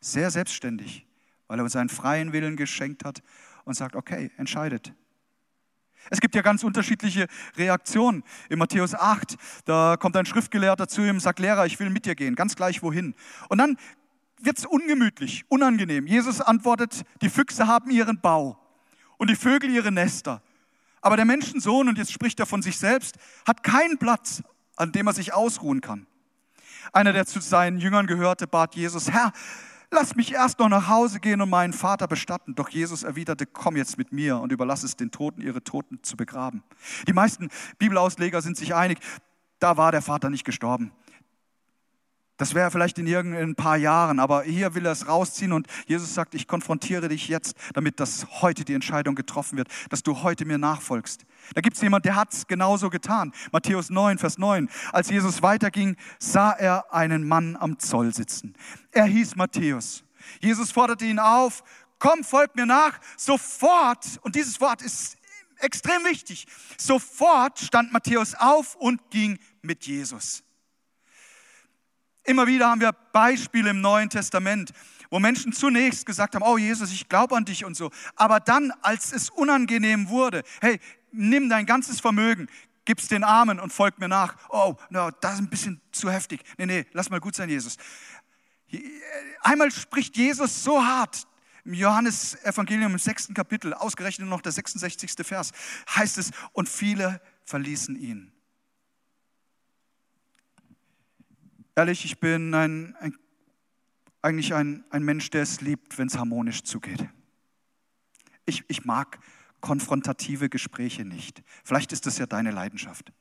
sehr 0.00 0.30
selbstständig, 0.30 1.04
weil 1.48 1.58
er 1.58 1.64
uns 1.64 1.74
einen 1.74 1.88
freien 1.88 2.32
Willen 2.32 2.56
geschenkt 2.56 3.04
hat 3.04 3.20
und 3.64 3.74
sagt, 3.74 3.96
okay, 3.96 4.30
entscheidet. 4.36 4.94
Es 6.10 6.20
gibt 6.20 6.34
ja 6.34 6.42
ganz 6.42 6.62
unterschiedliche 6.62 7.26
Reaktionen. 7.56 8.22
In 8.48 8.58
Matthäus 8.58 8.94
8, 8.94 9.36
da 9.64 9.96
kommt 9.96 10.16
ein 10.16 10.26
Schriftgelehrter 10.26 10.88
zu 10.88 11.02
ihm 11.02 11.16
und 11.16 11.20
sagt, 11.20 11.38
Lehrer, 11.38 11.66
ich 11.66 11.78
will 11.80 11.90
mit 11.90 12.06
dir 12.06 12.14
gehen, 12.14 12.34
ganz 12.34 12.56
gleich 12.56 12.82
wohin. 12.82 13.14
Und 13.48 13.58
dann 13.58 13.76
wird 14.40 14.58
es 14.58 14.66
ungemütlich, 14.66 15.44
unangenehm. 15.48 16.06
Jesus 16.06 16.40
antwortet, 16.40 17.02
die 17.22 17.30
Füchse 17.30 17.66
haben 17.66 17.90
ihren 17.90 18.20
Bau 18.20 18.58
und 19.16 19.30
die 19.30 19.36
Vögel 19.36 19.70
ihre 19.70 19.92
Nester. 19.92 20.42
Aber 21.00 21.16
der 21.16 21.24
Menschensohn, 21.24 21.88
und 21.88 21.98
jetzt 21.98 22.12
spricht 22.12 22.40
er 22.40 22.46
von 22.46 22.62
sich 22.62 22.78
selbst, 22.78 23.16
hat 23.46 23.62
keinen 23.62 23.98
Platz, 23.98 24.42
an 24.76 24.92
dem 24.92 25.06
er 25.06 25.12
sich 25.12 25.32
ausruhen 25.32 25.80
kann. 25.80 26.06
Einer, 26.92 27.12
der 27.12 27.26
zu 27.26 27.40
seinen 27.40 27.78
Jüngern 27.78 28.06
gehörte, 28.06 28.46
bat 28.46 28.74
Jesus, 28.74 29.10
Herr, 29.10 29.32
lass 29.96 30.14
mich 30.14 30.34
erst 30.34 30.58
noch 30.58 30.68
nach 30.68 30.88
Hause 30.88 31.20
gehen 31.20 31.40
und 31.40 31.48
meinen 31.48 31.72
Vater 31.72 32.06
bestatten. 32.06 32.54
Doch 32.54 32.68
Jesus 32.68 33.02
erwiderte, 33.02 33.46
komm 33.46 33.76
jetzt 33.76 33.96
mit 33.96 34.12
mir 34.12 34.38
und 34.38 34.52
überlass 34.52 34.82
es 34.82 34.94
den 34.94 35.10
Toten, 35.10 35.40
ihre 35.40 35.64
Toten 35.64 36.02
zu 36.02 36.18
begraben. 36.18 36.62
Die 37.08 37.14
meisten 37.14 37.48
Bibelausleger 37.78 38.42
sind 38.42 38.58
sich 38.58 38.74
einig, 38.74 38.98
da 39.58 39.78
war 39.78 39.92
der 39.92 40.02
Vater 40.02 40.28
nicht 40.28 40.44
gestorben. 40.44 40.92
Das 42.36 42.54
wäre 42.54 42.70
vielleicht 42.70 42.98
in 42.98 43.06
irgendein 43.06 43.54
paar 43.54 43.76
Jahren, 43.76 44.18
aber 44.18 44.42
hier 44.42 44.74
will 44.74 44.84
er 44.84 44.92
es 44.92 45.08
rausziehen 45.08 45.52
und 45.52 45.66
Jesus 45.86 46.12
sagt, 46.14 46.34
ich 46.34 46.46
konfrontiere 46.46 47.08
dich 47.08 47.28
jetzt, 47.28 47.56
damit 47.72 47.98
das 47.98 48.26
heute 48.42 48.64
die 48.64 48.74
Entscheidung 48.74 49.14
getroffen 49.14 49.56
wird, 49.56 49.68
dass 49.88 50.02
du 50.02 50.22
heute 50.22 50.44
mir 50.44 50.58
nachfolgst. 50.58 51.24
Da 51.54 51.62
gibt 51.62 51.76
es 51.76 51.82
jemand, 51.82 52.04
der 52.04 52.16
hat 52.16 52.34
es 52.34 52.46
genauso 52.46 52.90
getan. 52.90 53.32
Matthäus 53.52 53.88
9, 53.88 54.18
Vers 54.18 54.36
9. 54.36 54.68
Als 54.92 55.08
Jesus 55.08 55.42
weiterging, 55.42 55.96
sah 56.18 56.50
er 56.52 56.92
einen 56.92 57.26
Mann 57.26 57.56
am 57.56 57.78
Zoll 57.78 58.12
sitzen. 58.12 58.54
Er 58.92 59.06
hieß 59.06 59.36
Matthäus. 59.36 60.04
Jesus 60.40 60.72
forderte 60.72 61.06
ihn 61.06 61.18
auf, 61.18 61.62
komm, 61.98 62.22
folg 62.22 62.54
mir 62.54 62.66
nach. 62.66 62.98
Sofort, 63.16 64.04
und 64.22 64.34
dieses 64.34 64.60
Wort 64.60 64.82
ist 64.82 65.16
extrem 65.58 66.04
wichtig, 66.04 66.46
sofort 66.76 67.58
stand 67.60 67.92
Matthäus 67.92 68.34
auf 68.34 68.74
und 68.74 69.10
ging 69.10 69.38
mit 69.62 69.86
Jesus. 69.86 70.42
Immer 72.26 72.46
wieder 72.46 72.68
haben 72.68 72.80
wir 72.80 72.92
Beispiele 72.92 73.70
im 73.70 73.80
Neuen 73.80 74.10
Testament, 74.10 74.72
wo 75.10 75.18
Menschen 75.18 75.52
zunächst 75.52 76.06
gesagt 76.06 76.34
haben, 76.34 76.42
oh 76.42 76.58
Jesus, 76.58 76.92
ich 76.92 77.08
glaube 77.08 77.36
an 77.36 77.44
dich 77.44 77.64
und 77.64 77.76
so. 77.76 77.90
Aber 78.16 78.40
dann, 78.40 78.72
als 78.82 79.12
es 79.12 79.30
unangenehm 79.30 80.08
wurde, 80.08 80.42
hey, 80.60 80.80
nimm 81.12 81.48
dein 81.48 81.66
ganzes 81.66 82.00
Vermögen, 82.00 82.48
gib's 82.84 83.08
den 83.08 83.24
Armen 83.24 83.60
und 83.60 83.72
folg 83.72 83.98
mir 83.98 84.08
nach. 84.08 84.36
Oh, 84.48 84.76
no, 84.90 85.10
das 85.20 85.34
ist 85.34 85.40
ein 85.40 85.50
bisschen 85.50 85.80
zu 85.92 86.10
heftig. 86.10 86.40
Nee, 86.58 86.66
nee, 86.66 86.86
lass 86.92 87.10
mal 87.10 87.20
gut 87.20 87.34
sein, 87.34 87.48
Jesus. 87.48 87.76
Einmal 89.42 89.70
spricht 89.70 90.16
Jesus 90.16 90.64
so 90.64 90.84
hart, 90.84 91.26
im 91.64 91.74
Johannes-Evangelium 91.74 92.92
im 92.92 92.98
sechsten 92.98 93.34
Kapitel, 93.34 93.74
ausgerechnet 93.74 94.28
noch 94.28 94.40
der 94.40 94.52
66. 94.52 95.26
Vers, 95.26 95.50
heißt 95.94 96.18
es, 96.18 96.30
und 96.52 96.68
viele 96.68 97.20
verließen 97.44 97.96
ihn. 97.96 98.32
Ehrlich, 101.78 102.06
ich 102.06 102.18
bin 102.18 102.54
ein, 102.54 102.96
ein, 103.00 103.18
eigentlich 104.22 104.54
ein, 104.54 104.82
ein 104.88 105.02
Mensch, 105.02 105.28
der 105.28 105.42
es 105.42 105.60
liebt, 105.60 105.98
wenn 105.98 106.06
es 106.06 106.16
harmonisch 106.16 106.62
zugeht. 106.62 107.06
Ich, 108.46 108.64
ich 108.68 108.86
mag 108.86 109.18
konfrontative 109.60 110.48
Gespräche 110.48 111.04
nicht. 111.04 111.42
Vielleicht 111.64 111.92
ist 111.92 112.06
das 112.06 112.16
ja 112.16 112.24
deine 112.24 112.50
Leidenschaft. 112.50 113.12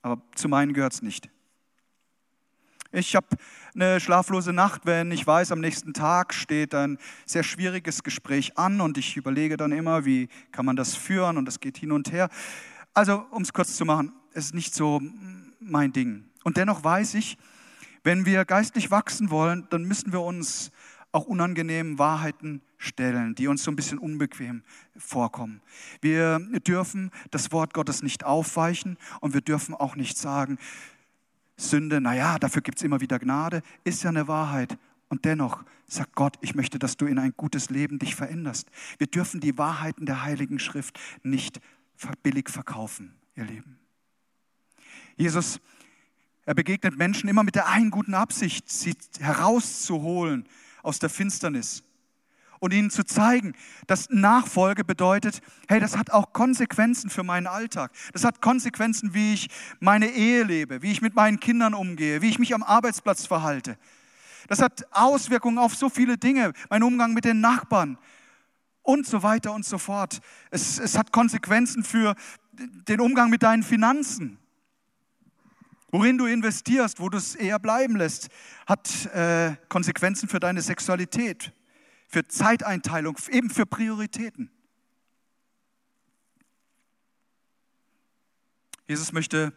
Aber 0.00 0.22
zu 0.34 0.48
meinen 0.48 0.72
gehört 0.72 0.94
es 0.94 1.02
nicht. 1.02 1.28
Ich 2.92 3.14
habe 3.14 3.26
eine 3.74 4.00
schlaflose 4.00 4.54
Nacht, 4.54 4.86
wenn 4.86 5.10
ich 5.10 5.26
weiß, 5.26 5.52
am 5.52 5.60
nächsten 5.60 5.92
Tag 5.92 6.32
steht 6.32 6.74
ein 6.74 6.96
sehr 7.26 7.42
schwieriges 7.42 8.02
Gespräch 8.02 8.56
an 8.56 8.80
und 8.80 8.96
ich 8.96 9.18
überlege 9.18 9.58
dann 9.58 9.72
immer, 9.72 10.06
wie 10.06 10.28
kann 10.50 10.64
man 10.64 10.76
das 10.76 10.96
führen 10.96 11.36
und 11.36 11.46
es 11.46 11.60
geht 11.60 11.76
hin 11.76 11.92
und 11.92 12.10
her. 12.10 12.30
Also, 12.94 13.26
um 13.32 13.42
es 13.42 13.52
kurz 13.52 13.76
zu 13.76 13.84
machen, 13.84 14.14
es 14.32 14.46
ist 14.46 14.54
nicht 14.54 14.74
so 14.74 15.02
mein 15.60 15.92
Ding. 15.92 16.24
Und 16.42 16.56
dennoch 16.56 16.82
weiß 16.82 17.12
ich, 17.14 17.36
wenn 18.06 18.24
wir 18.24 18.44
geistlich 18.44 18.92
wachsen 18.92 19.30
wollen, 19.30 19.66
dann 19.70 19.82
müssen 19.82 20.12
wir 20.12 20.20
uns 20.20 20.70
auch 21.10 21.24
unangenehmen 21.24 21.98
Wahrheiten 21.98 22.62
stellen, 22.78 23.34
die 23.34 23.48
uns 23.48 23.64
so 23.64 23.72
ein 23.72 23.74
bisschen 23.74 23.98
unbequem 23.98 24.62
vorkommen. 24.96 25.60
Wir 26.00 26.38
dürfen 26.38 27.10
das 27.32 27.50
Wort 27.50 27.74
Gottes 27.74 28.04
nicht 28.04 28.22
aufweichen 28.22 28.96
und 29.20 29.34
wir 29.34 29.40
dürfen 29.40 29.74
auch 29.74 29.96
nicht 29.96 30.16
sagen, 30.16 30.56
Sünde, 31.56 32.00
naja, 32.00 32.38
dafür 32.38 32.62
gibt 32.62 32.78
es 32.78 32.84
immer 32.84 33.00
wieder 33.00 33.18
Gnade, 33.18 33.62
ist 33.82 34.04
ja 34.04 34.10
eine 34.10 34.28
Wahrheit. 34.28 34.78
Und 35.08 35.24
dennoch 35.24 35.64
sagt 35.88 36.14
Gott, 36.14 36.36
ich 36.42 36.54
möchte, 36.54 36.78
dass 36.78 36.96
du 36.96 37.06
in 37.06 37.18
ein 37.18 37.34
gutes 37.36 37.70
Leben 37.70 37.98
dich 37.98 38.14
veränderst. 38.14 38.68
Wir 38.98 39.08
dürfen 39.08 39.40
die 39.40 39.58
Wahrheiten 39.58 40.06
der 40.06 40.22
Heiligen 40.22 40.60
Schrift 40.60 41.00
nicht 41.24 41.60
billig 42.22 42.50
verkaufen, 42.50 43.16
ihr 43.34 43.46
Lieben. 43.46 43.80
Jesus 45.16 45.60
er 46.46 46.54
begegnet 46.54 46.96
Menschen 46.96 47.28
immer 47.28 47.42
mit 47.42 47.56
der 47.56 47.66
einen 47.68 47.90
guten 47.90 48.14
Absicht, 48.14 48.70
sie 48.70 48.94
herauszuholen 49.18 50.48
aus 50.82 51.00
der 51.00 51.10
Finsternis 51.10 51.82
und 52.60 52.72
ihnen 52.72 52.90
zu 52.90 53.04
zeigen, 53.04 53.54
dass 53.86 54.08
Nachfolge 54.10 54.84
bedeutet, 54.84 55.40
hey, 55.68 55.80
das 55.80 55.96
hat 55.96 56.10
auch 56.10 56.32
Konsequenzen 56.32 57.10
für 57.10 57.24
meinen 57.24 57.46
Alltag. 57.48 57.92
Das 58.12 58.24
hat 58.24 58.40
Konsequenzen, 58.40 59.12
wie 59.12 59.34
ich 59.34 59.48
meine 59.80 60.06
Ehe 60.06 60.44
lebe, 60.44 60.82
wie 60.82 60.92
ich 60.92 61.02
mit 61.02 61.14
meinen 61.14 61.40
Kindern 61.40 61.74
umgehe, 61.74 62.22
wie 62.22 62.28
ich 62.28 62.38
mich 62.38 62.54
am 62.54 62.62
Arbeitsplatz 62.62 63.26
verhalte. 63.26 63.76
Das 64.48 64.62
hat 64.62 64.86
Auswirkungen 64.92 65.58
auf 65.58 65.74
so 65.74 65.88
viele 65.88 66.16
Dinge, 66.16 66.52
mein 66.70 66.84
Umgang 66.84 67.12
mit 67.12 67.24
den 67.24 67.40
Nachbarn 67.40 67.98
und 68.82 69.04
so 69.06 69.24
weiter 69.24 69.52
und 69.52 69.64
so 69.64 69.78
fort. 69.78 70.20
Es, 70.50 70.78
es 70.78 70.96
hat 70.96 71.10
Konsequenzen 71.10 71.82
für 71.82 72.14
den 72.52 73.00
Umgang 73.00 73.30
mit 73.30 73.42
deinen 73.42 73.64
Finanzen. 73.64 74.38
Worin 75.98 76.18
du 76.18 76.26
investierst, 76.26 77.00
wo 77.00 77.08
du 77.08 77.16
es 77.16 77.34
eher 77.34 77.58
bleiben 77.58 77.96
lässt, 77.96 78.28
hat 78.66 79.06
äh, 79.14 79.56
Konsequenzen 79.70 80.28
für 80.28 80.40
deine 80.40 80.60
Sexualität, 80.60 81.54
für 82.06 82.28
Zeiteinteilung, 82.28 83.16
eben 83.30 83.48
für 83.48 83.64
Prioritäten. 83.64 84.50
Jesus 88.86 89.12
möchte 89.12 89.54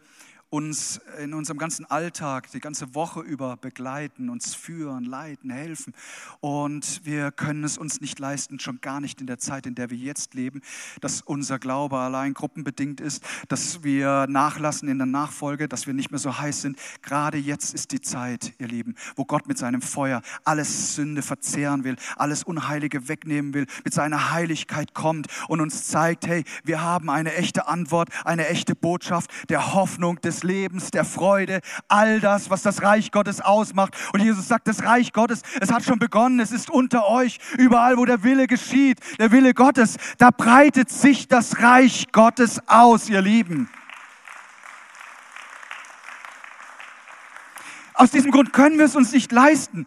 uns 0.50 1.00
in 1.22 1.32
unserem 1.32 1.58
ganzen 1.58 1.86
Alltag 1.86 2.50
die 2.50 2.58
ganze 2.58 2.94
Woche 2.94 3.20
über 3.20 3.56
begleiten, 3.56 4.28
uns 4.28 4.54
führen, 4.54 5.04
leiten, 5.04 5.50
helfen. 5.50 5.94
Und 6.40 7.04
wir 7.04 7.30
können 7.30 7.62
es 7.62 7.78
uns 7.78 8.00
nicht 8.00 8.18
leisten, 8.18 8.58
schon 8.58 8.80
gar 8.80 9.00
nicht 9.00 9.20
in 9.20 9.28
der 9.28 9.38
Zeit, 9.38 9.66
in 9.66 9.76
der 9.76 9.90
wir 9.90 9.96
jetzt 9.96 10.34
leben, 10.34 10.60
dass 11.00 11.22
unser 11.22 11.60
Glaube 11.60 11.98
allein 11.98 12.34
gruppenbedingt 12.34 13.00
ist, 13.00 13.24
dass 13.48 13.84
wir 13.84 14.26
nachlassen 14.28 14.88
in 14.88 14.98
der 14.98 15.06
Nachfolge, 15.06 15.68
dass 15.68 15.86
wir 15.86 15.94
nicht 15.94 16.10
mehr 16.10 16.18
so 16.18 16.36
heiß 16.36 16.62
sind. 16.62 16.78
Gerade 17.02 17.38
jetzt 17.38 17.72
ist 17.72 17.92
die 17.92 18.00
Zeit, 18.00 18.52
ihr 18.58 18.66
Lieben, 18.66 18.96
wo 19.14 19.24
Gott 19.24 19.46
mit 19.46 19.56
seinem 19.56 19.82
Feuer 19.82 20.20
alles 20.44 20.96
Sünde 20.96 21.22
verzehren 21.22 21.84
will, 21.84 21.94
alles 22.16 22.42
Unheilige 22.42 23.06
wegnehmen 23.08 23.54
will, 23.54 23.66
mit 23.84 23.94
seiner 23.94 24.32
Heiligkeit 24.32 24.94
kommt 24.94 25.28
und 25.46 25.60
uns 25.60 25.86
zeigt, 25.86 26.26
hey, 26.26 26.42
wir 26.64 26.82
haben 26.82 27.08
eine 27.08 27.34
echte 27.34 27.68
Antwort, 27.68 28.08
eine 28.24 28.48
echte 28.48 28.74
Botschaft 28.74 29.30
der 29.48 29.74
Hoffnung 29.74 30.20
des 30.20 30.39
Lebens, 30.42 30.90
der 30.90 31.04
Freude, 31.04 31.60
all 31.88 32.20
das, 32.20 32.50
was 32.50 32.62
das 32.62 32.82
Reich 32.82 33.10
Gottes 33.12 33.40
ausmacht. 33.40 33.96
Und 34.12 34.20
Jesus 34.22 34.48
sagt, 34.48 34.68
das 34.68 34.84
Reich 34.84 35.12
Gottes, 35.12 35.42
es 35.60 35.72
hat 35.72 35.84
schon 35.84 35.98
begonnen, 35.98 36.40
es 36.40 36.52
ist 36.52 36.70
unter 36.70 37.08
euch, 37.08 37.38
überall, 37.58 37.96
wo 37.96 38.04
der 38.04 38.22
Wille 38.22 38.46
geschieht, 38.46 38.98
der 39.18 39.32
Wille 39.32 39.54
Gottes, 39.54 39.96
da 40.18 40.30
breitet 40.30 40.90
sich 40.90 41.28
das 41.28 41.60
Reich 41.60 42.06
Gottes 42.12 42.60
aus, 42.66 43.08
ihr 43.08 43.20
Lieben. 43.20 43.68
Aus 47.94 48.10
diesem 48.10 48.30
Grund 48.30 48.52
können 48.54 48.78
wir 48.78 48.86
es 48.86 48.96
uns 48.96 49.12
nicht 49.12 49.30
leisten, 49.30 49.84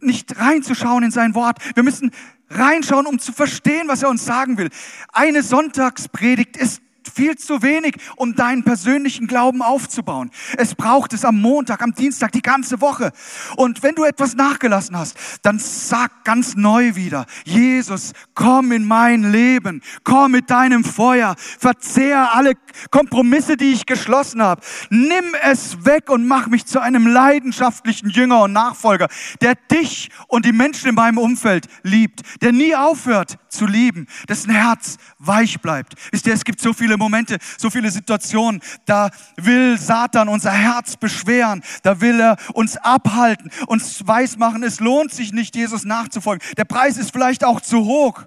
nicht 0.00 0.38
reinzuschauen 0.38 1.02
in 1.02 1.10
sein 1.10 1.34
Wort. 1.34 1.58
Wir 1.74 1.82
müssen 1.82 2.10
reinschauen, 2.50 3.06
um 3.06 3.18
zu 3.18 3.32
verstehen, 3.32 3.88
was 3.88 4.02
er 4.02 4.10
uns 4.10 4.24
sagen 4.24 4.58
will. 4.58 4.68
Eine 5.12 5.42
Sonntagspredigt 5.42 6.56
ist 6.56 6.82
viel 7.08 7.36
zu 7.36 7.62
wenig, 7.62 7.96
um 8.16 8.34
deinen 8.34 8.64
persönlichen 8.64 9.26
Glauben 9.26 9.62
aufzubauen. 9.62 10.30
Es 10.56 10.74
braucht 10.74 11.12
es 11.12 11.24
am 11.24 11.40
Montag, 11.40 11.82
am 11.82 11.94
Dienstag, 11.94 12.32
die 12.32 12.42
ganze 12.42 12.80
Woche. 12.80 13.12
Und 13.56 13.82
wenn 13.82 13.94
du 13.94 14.04
etwas 14.04 14.34
nachgelassen 14.34 14.96
hast, 14.96 15.16
dann 15.42 15.58
sag 15.58 16.24
ganz 16.24 16.54
neu 16.54 16.94
wieder, 16.94 17.26
Jesus, 17.44 18.12
komm 18.34 18.72
in 18.72 18.84
mein 18.84 19.30
Leben, 19.32 19.82
komm 20.04 20.32
mit 20.32 20.50
deinem 20.50 20.84
Feuer, 20.84 21.34
verzehr 21.58 22.34
alle 22.34 22.54
Kompromisse, 22.90 23.56
die 23.56 23.72
ich 23.72 23.86
geschlossen 23.86 24.42
habe. 24.42 24.62
Nimm 24.90 25.34
es 25.42 25.84
weg 25.84 26.10
und 26.10 26.26
mach 26.26 26.46
mich 26.48 26.66
zu 26.66 26.80
einem 26.80 27.06
leidenschaftlichen 27.06 28.10
Jünger 28.10 28.42
und 28.42 28.52
Nachfolger, 28.52 29.08
der 29.40 29.54
dich 29.54 30.10
und 30.26 30.44
die 30.44 30.52
Menschen 30.52 30.90
in 30.90 30.94
meinem 30.94 31.18
Umfeld 31.18 31.66
liebt, 31.82 32.22
der 32.42 32.52
nie 32.52 32.74
aufhört 32.74 33.38
zu 33.48 33.66
lieben, 33.66 34.06
dessen 34.28 34.50
Herz 34.50 34.98
weich 35.18 35.60
bleibt. 35.60 35.94
Wisst 36.12 36.26
ihr, 36.26 36.34
es 36.34 36.44
gibt 36.44 36.60
so 36.60 36.72
viele 36.72 36.97
Momente, 36.98 37.38
so 37.56 37.70
viele 37.70 37.90
Situationen, 37.90 38.60
da 38.86 39.10
will 39.36 39.78
Satan 39.78 40.28
unser 40.28 40.52
Herz 40.52 40.96
beschweren, 40.96 41.62
da 41.82 42.00
will 42.00 42.20
er 42.20 42.36
uns 42.52 42.76
abhalten, 42.76 43.50
uns 43.66 44.06
weismachen, 44.06 44.62
es 44.62 44.80
lohnt 44.80 45.12
sich 45.12 45.32
nicht, 45.32 45.56
Jesus 45.56 45.84
nachzufolgen. 45.84 46.46
Der 46.56 46.64
Preis 46.64 46.96
ist 46.96 47.12
vielleicht 47.12 47.44
auch 47.44 47.60
zu 47.60 47.84
hoch. 47.84 48.24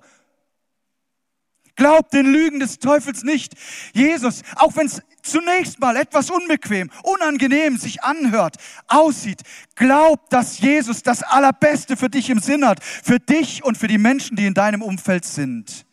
Glaubt 1.75 2.13
den 2.13 2.31
Lügen 2.31 2.59
des 2.59 2.79
Teufels 2.79 3.23
nicht. 3.23 3.53
Jesus, 3.93 4.41
auch 4.55 4.75
wenn 4.75 4.87
es 4.87 5.01
zunächst 5.23 5.79
mal 5.79 5.95
etwas 5.95 6.29
unbequem, 6.29 6.89
unangenehm 7.03 7.77
sich 7.77 8.03
anhört, 8.03 8.57
aussieht, 8.87 9.41
glaubt, 9.75 10.33
dass 10.33 10.59
Jesus 10.59 11.03
das 11.03 11.23
Allerbeste 11.23 11.97
für 11.97 12.09
dich 12.09 12.29
im 12.29 12.39
Sinn 12.39 12.67
hat, 12.67 12.83
für 12.83 13.19
dich 13.19 13.63
und 13.63 13.77
für 13.77 13.87
die 13.87 13.97
Menschen, 13.97 14.35
die 14.35 14.45
in 14.45 14.53
deinem 14.53 14.81
Umfeld 14.81 15.25
sind. 15.25 15.85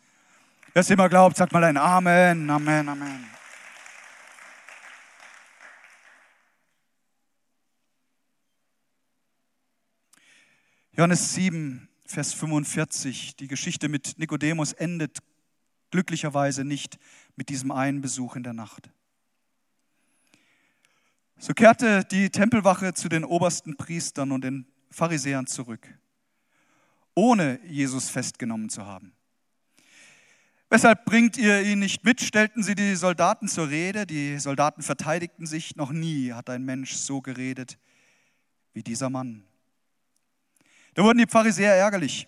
Wer 0.71 0.81
es 0.81 0.89
immer 0.91 1.09
glaubt, 1.09 1.35
sagt 1.35 1.51
mal 1.51 1.63
ein 1.63 1.77
Amen, 1.77 2.47
Amen, 2.47 2.89
Amen. 2.89 3.25
Johannes 10.91 11.33
7, 11.33 11.89
Vers 12.05 12.33
45, 12.33 13.35
die 13.35 13.47
Geschichte 13.47 13.89
mit 13.89 14.19
Nikodemus 14.19 14.73
endet 14.73 15.17
glücklicherweise 15.89 16.63
nicht 16.63 16.99
mit 17.35 17.49
diesem 17.49 17.71
einen 17.71 18.01
Besuch 18.01 18.35
in 18.35 18.43
der 18.43 18.53
Nacht. 18.53 18.91
So 21.39 21.53
kehrte 21.53 22.03
die 22.03 22.29
Tempelwache 22.29 22.93
zu 22.93 23.09
den 23.09 23.23
obersten 23.23 23.75
Priestern 23.75 24.31
und 24.31 24.43
den 24.43 24.67
Pharisäern 24.91 25.47
zurück, 25.47 25.87
ohne 27.15 27.59
Jesus 27.65 28.09
festgenommen 28.09 28.69
zu 28.69 28.85
haben. 28.85 29.15
Weshalb 30.71 31.05
bringt 31.05 31.35
ihr 31.35 31.63
ihn 31.63 31.79
nicht 31.79 32.03
mit? 32.03 32.21
stellten 32.21 32.61
sie 32.61 32.75
die 32.75 32.95
Soldaten 32.95 33.47
zur 33.47 33.69
Rede. 33.69 34.05
Die 34.05 34.37
Soldaten 34.37 34.83
verteidigten 34.83 35.47
sich. 35.47 35.75
Noch 35.75 35.91
nie 35.91 36.31
hat 36.31 36.47
ein 36.49 36.63
Mensch 36.63 36.93
so 36.93 37.21
geredet 37.21 37.79
wie 38.73 38.83
dieser 38.83 39.09
Mann. 39.09 39.43
Da 40.93 41.03
wurden 41.03 41.17
die 41.17 41.27
Pharisäer 41.27 41.73
ärgerlich. 41.73 42.27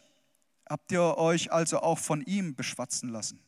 Habt 0.67 0.91
ihr 0.91 1.17
euch 1.17 1.51
also 1.51 1.81
auch 1.81 1.99
von 1.99 2.21
ihm 2.21 2.55
beschwatzen 2.55 3.09
lassen? 3.09 3.39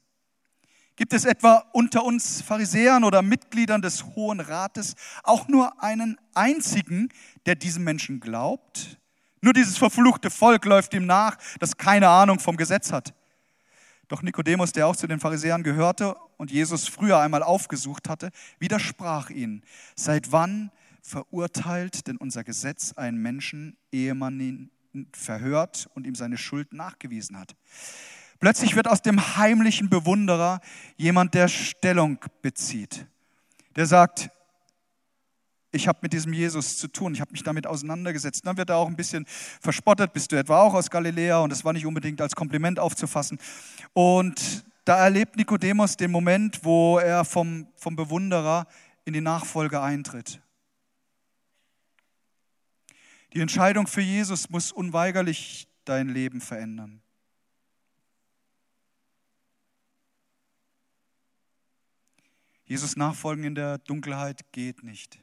Gibt 0.95 1.13
es 1.13 1.25
etwa 1.25 1.65
unter 1.73 2.03
uns 2.03 2.43
Pharisäern 2.43 3.03
oder 3.03 3.23
Mitgliedern 3.23 3.81
des 3.81 4.05
Hohen 4.15 4.39
Rates 4.39 4.93
auch 5.23 5.47
nur 5.47 5.81
einen 5.81 6.19
einzigen, 6.35 7.09
der 7.47 7.55
diesem 7.55 7.83
Menschen 7.83 8.19
glaubt? 8.19 8.99
Nur 9.41 9.53
dieses 9.53 9.75
verfluchte 9.75 10.29
Volk 10.29 10.65
läuft 10.65 10.93
ihm 10.93 11.07
nach, 11.07 11.37
das 11.59 11.77
keine 11.77 12.09
Ahnung 12.09 12.39
vom 12.39 12.57
Gesetz 12.57 12.91
hat. 12.91 13.15
Doch 14.07 14.21
Nikodemus, 14.21 14.71
der 14.73 14.87
auch 14.87 14.95
zu 14.95 15.07
den 15.07 15.19
Pharisäern 15.19 15.63
gehörte 15.63 16.15
und 16.37 16.51
Jesus 16.51 16.87
früher 16.87 17.19
einmal 17.19 17.43
aufgesucht 17.43 18.09
hatte, 18.09 18.31
widersprach 18.59 19.29
ihnen. 19.29 19.63
Seit 19.95 20.31
wann 20.31 20.71
verurteilt 21.01 22.07
denn 22.07 22.17
unser 22.17 22.43
Gesetz 22.43 22.93
einen 22.93 23.21
Menschen, 23.21 23.77
ehe 23.91 24.13
man 24.13 24.39
ihn 24.39 24.69
verhört 25.13 25.89
und 25.95 26.05
ihm 26.05 26.15
seine 26.15 26.37
Schuld 26.37 26.73
nachgewiesen 26.73 27.39
hat? 27.39 27.55
Plötzlich 28.39 28.75
wird 28.75 28.89
aus 28.89 29.01
dem 29.01 29.37
heimlichen 29.37 29.89
Bewunderer 29.89 30.59
jemand, 30.97 31.33
der 31.33 31.47
Stellung 31.47 32.19
bezieht, 32.41 33.05
der 33.77 33.85
sagt, 33.85 34.31
ich 35.73 35.87
habe 35.87 35.99
mit 36.03 36.13
diesem 36.13 36.33
Jesus 36.33 36.77
zu 36.77 36.87
tun, 36.87 37.13
ich 37.13 37.21
habe 37.21 37.31
mich 37.31 37.43
damit 37.43 37.65
auseinandergesetzt. 37.65 38.45
Dann 38.45 38.57
wird 38.57 38.69
er 38.69 38.77
auch 38.77 38.87
ein 38.87 38.95
bisschen 38.95 39.25
verspottet, 39.27 40.13
bist 40.13 40.31
du 40.31 40.35
etwa 40.35 40.61
auch 40.61 40.73
aus 40.75 40.89
Galiläa 40.89 41.39
und 41.39 41.49
das 41.49 41.65
war 41.65 41.73
nicht 41.73 41.85
unbedingt 41.85 42.21
als 42.21 42.35
Kompliment 42.35 42.79
aufzufassen. 42.79 43.39
Und 43.93 44.63
da 44.85 44.97
erlebt 44.97 45.35
Nikodemus 45.35 45.97
den 45.97 46.11
Moment, 46.11 46.63
wo 46.63 46.99
er 46.99 47.25
vom, 47.25 47.67
vom 47.75 47.95
Bewunderer 47.95 48.67
in 49.05 49.13
die 49.13 49.21
Nachfolge 49.21 49.81
eintritt. 49.81 50.41
Die 53.33 53.41
Entscheidung 53.41 53.87
für 53.87 54.01
Jesus 54.01 54.51
muss 54.51 54.71
unweigerlich 54.71 55.67
dein 55.85 56.09
Leben 56.09 56.39
verändern. 56.39 57.01
Jesus 62.65 62.95
nachfolgen 62.95 63.43
in 63.43 63.55
der 63.55 63.79
Dunkelheit 63.79 64.51
geht 64.51 64.83
nicht. 64.83 65.22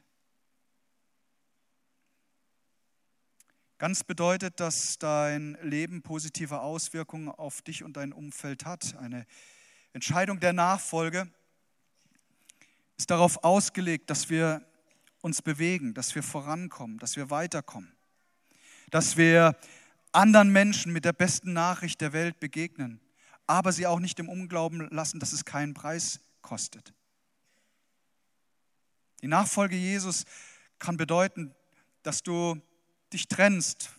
Ganz 3.81 4.03
bedeutet, 4.03 4.59
dass 4.59 4.99
dein 4.99 5.57
Leben 5.63 6.03
positive 6.03 6.61
Auswirkungen 6.61 7.29
auf 7.29 7.63
dich 7.63 7.83
und 7.83 7.97
dein 7.97 8.13
Umfeld 8.13 8.63
hat. 8.63 8.95
Eine 8.97 9.25
Entscheidung 9.91 10.39
der 10.39 10.53
Nachfolge 10.53 11.27
ist 12.95 13.09
darauf 13.09 13.43
ausgelegt, 13.43 14.11
dass 14.11 14.29
wir 14.29 14.63
uns 15.21 15.41
bewegen, 15.41 15.95
dass 15.95 16.13
wir 16.13 16.21
vorankommen, 16.21 16.99
dass 16.99 17.15
wir 17.15 17.31
weiterkommen, 17.31 17.91
dass 18.91 19.17
wir 19.17 19.57
anderen 20.11 20.51
Menschen 20.51 20.93
mit 20.93 21.03
der 21.03 21.13
besten 21.13 21.53
Nachricht 21.53 22.01
der 22.01 22.13
Welt 22.13 22.39
begegnen, 22.39 22.99
aber 23.47 23.71
sie 23.71 23.87
auch 23.87 23.99
nicht 23.99 24.19
im 24.19 24.29
Unglauben 24.29 24.89
lassen, 24.91 25.19
dass 25.19 25.33
es 25.33 25.43
keinen 25.43 25.73
Preis 25.73 26.19
kostet. 26.43 26.93
Die 29.23 29.27
Nachfolge 29.27 29.75
Jesus 29.75 30.25
kann 30.77 30.97
bedeuten, 30.97 31.55
dass 32.03 32.21
du 32.21 32.61
dich 33.13 33.27
trennst 33.27 33.91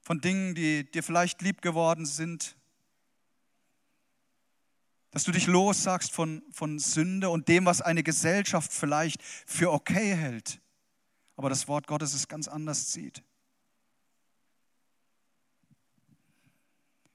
von 0.00 0.20
Dingen, 0.20 0.54
die 0.54 0.90
dir 0.90 1.02
vielleicht 1.02 1.42
lieb 1.42 1.60
geworden 1.62 2.06
sind, 2.06 2.56
dass 5.10 5.24
du 5.24 5.32
dich 5.32 5.46
lossagst 5.46 6.12
von, 6.12 6.42
von 6.50 6.78
Sünde 6.78 7.30
und 7.30 7.48
dem, 7.48 7.66
was 7.66 7.80
eine 7.80 8.02
Gesellschaft 8.02 8.72
vielleicht 8.72 9.22
für 9.22 9.72
okay 9.72 10.14
hält, 10.14 10.60
aber 11.36 11.48
das 11.48 11.68
Wort 11.68 11.86
Gottes 11.86 12.14
es 12.14 12.28
ganz 12.28 12.48
anders 12.48 12.92
sieht. 12.92 13.22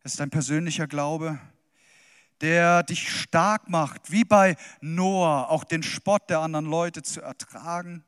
Es 0.03 0.15
ist 0.15 0.21
ein 0.21 0.31
persönlicher 0.31 0.87
Glaube, 0.87 1.39
der 2.41 2.83
dich 2.83 3.09
stark 3.09 3.69
macht, 3.69 4.11
wie 4.11 4.25
bei 4.25 4.57
Noah, 4.81 5.49
auch 5.49 5.63
den 5.63 5.81
Spott 5.81 6.29
der 6.29 6.39
anderen 6.39 6.65
Leute 6.65 7.03
zu 7.03 7.21
ertragen 7.21 8.03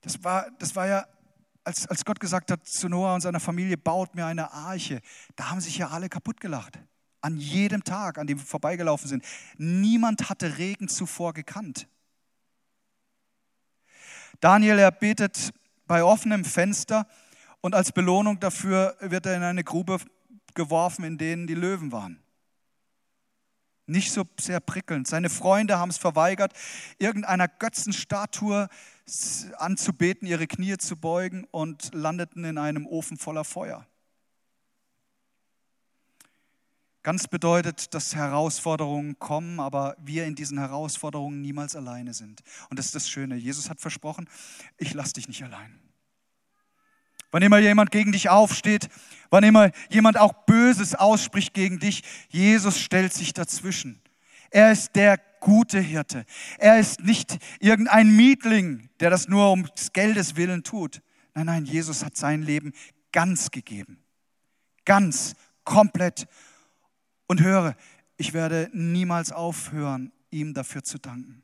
Das 0.00 0.22
war, 0.22 0.50
das 0.58 0.74
war 0.76 0.86
ja, 0.86 1.06
als, 1.64 1.86
als 1.86 2.04
Gott 2.04 2.20
gesagt 2.20 2.50
hat 2.50 2.66
zu 2.66 2.88
Noah 2.88 3.14
und 3.14 3.20
seiner 3.20 3.40
Familie, 3.40 3.76
baut 3.76 4.14
mir 4.14 4.26
eine 4.26 4.52
Arche, 4.52 5.00
da 5.36 5.50
haben 5.50 5.60
sich 5.60 5.78
ja 5.78 5.88
alle 5.88 6.08
kaputt 6.08 6.40
gelacht. 6.40 6.78
An 7.20 7.36
jedem 7.36 7.82
Tag, 7.82 8.18
an 8.18 8.26
dem 8.26 8.38
wir 8.38 8.46
vorbeigelaufen 8.46 9.08
sind. 9.08 9.24
Niemand 9.56 10.30
hatte 10.30 10.56
Regen 10.56 10.88
zuvor 10.88 11.34
gekannt. 11.34 11.88
Daniel, 14.40 14.78
er 14.78 14.92
betet 14.92 15.52
bei 15.86 16.04
offenem 16.04 16.44
Fenster 16.44 17.08
und 17.60 17.74
als 17.74 17.90
Belohnung 17.90 18.38
dafür 18.38 18.96
wird 19.00 19.26
er 19.26 19.36
in 19.36 19.42
eine 19.42 19.64
Grube 19.64 19.98
geworfen, 20.54 21.04
in 21.04 21.18
denen 21.18 21.46
die 21.46 21.54
Löwen 21.54 21.90
waren. 21.90 22.22
Nicht 23.86 24.12
so 24.12 24.24
sehr 24.38 24.60
prickelnd. 24.60 25.08
Seine 25.08 25.30
Freunde 25.30 25.78
haben 25.78 25.88
es 25.88 25.98
verweigert, 25.98 26.52
irgendeiner 26.98 27.48
Götzenstatue 27.48 28.68
anzubeten, 29.56 30.26
ihre 30.28 30.46
Knie 30.46 30.76
zu 30.76 30.96
beugen 30.96 31.46
und 31.50 31.94
landeten 31.94 32.44
in 32.44 32.58
einem 32.58 32.86
Ofen 32.86 33.16
voller 33.16 33.44
Feuer. 33.44 33.86
Ganz 37.02 37.26
bedeutet, 37.26 37.94
dass 37.94 38.14
Herausforderungen 38.14 39.18
kommen, 39.18 39.60
aber 39.60 39.96
wir 39.98 40.26
in 40.26 40.34
diesen 40.34 40.58
Herausforderungen 40.58 41.40
niemals 41.40 41.74
alleine 41.76 42.12
sind. 42.12 42.42
Und 42.68 42.78
das 42.78 42.86
ist 42.86 42.94
das 42.94 43.08
Schöne. 43.08 43.36
Jesus 43.36 43.70
hat 43.70 43.80
versprochen, 43.80 44.28
ich 44.76 44.92
lasse 44.94 45.14
dich 45.14 45.28
nicht 45.28 45.42
allein. 45.42 45.80
Wann 47.30 47.42
immer 47.42 47.58
jemand 47.58 47.90
gegen 47.90 48.12
dich 48.12 48.30
aufsteht, 48.30 48.88
wann 49.30 49.44
immer 49.44 49.70
jemand 49.90 50.18
auch 50.18 50.32
Böses 50.44 50.94
ausspricht 50.94 51.54
gegen 51.54 51.78
dich, 51.78 52.02
Jesus 52.28 52.78
stellt 52.78 53.12
sich 53.12 53.32
dazwischen. 53.32 54.02
Er 54.50 54.72
ist 54.72 54.96
der 54.96 55.18
gute 55.40 55.80
Hirte. 55.80 56.24
Er 56.58 56.78
ist 56.78 57.00
nicht 57.00 57.38
irgendein 57.60 58.14
Mietling, 58.14 58.88
der 59.00 59.10
das 59.10 59.28
nur 59.28 59.52
um 59.52 59.68
des 59.76 59.92
Geldes 59.92 60.36
willen 60.36 60.62
tut. 60.62 61.02
Nein, 61.34 61.46
nein, 61.46 61.64
Jesus 61.64 62.04
hat 62.04 62.16
sein 62.16 62.42
Leben 62.42 62.72
ganz 63.12 63.50
gegeben. 63.50 63.98
Ganz, 64.84 65.34
komplett. 65.64 66.26
Und 67.26 67.42
höre, 67.42 67.76
ich 68.16 68.32
werde 68.32 68.70
niemals 68.72 69.32
aufhören, 69.32 70.12
ihm 70.30 70.54
dafür 70.54 70.82
zu 70.82 70.98
danken. 70.98 71.42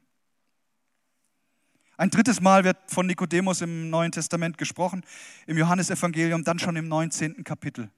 Ein 1.97 2.11
drittes 2.11 2.41
Mal 2.41 2.65
wird 2.65 2.77
von 2.87 3.07
Nikodemus 3.07 3.61
im 3.61 3.89
Neuen 3.89 4.11
Testament 4.11 4.59
gesprochen, 4.59 5.05
im 5.47 5.57
Johannesevangelium, 5.57 6.43
dann 6.43 6.59
schon 6.59 6.75
im 6.75 6.89
19. 6.89 7.45
Kapitel. 7.45 7.91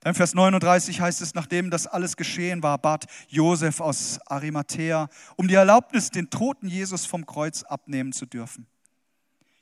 Dann 0.00 0.14
Vers 0.14 0.34
39 0.34 1.00
heißt 1.00 1.20
es, 1.20 1.34
nachdem 1.34 1.70
das 1.70 1.86
alles 1.86 2.16
geschehen 2.16 2.62
war, 2.62 2.78
bat 2.78 3.04
Josef 3.28 3.80
aus 3.80 4.18
Arimathea 4.26 5.08
um 5.36 5.46
die 5.46 5.54
Erlaubnis, 5.54 6.10
den 6.10 6.30
toten 6.30 6.68
Jesus 6.68 7.04
vom 7.04 7.26
Kreuz 7.26 7.62
abnehmen 7.62 8.12
zu 8.12 8.24
dürfen. 8.24 8.66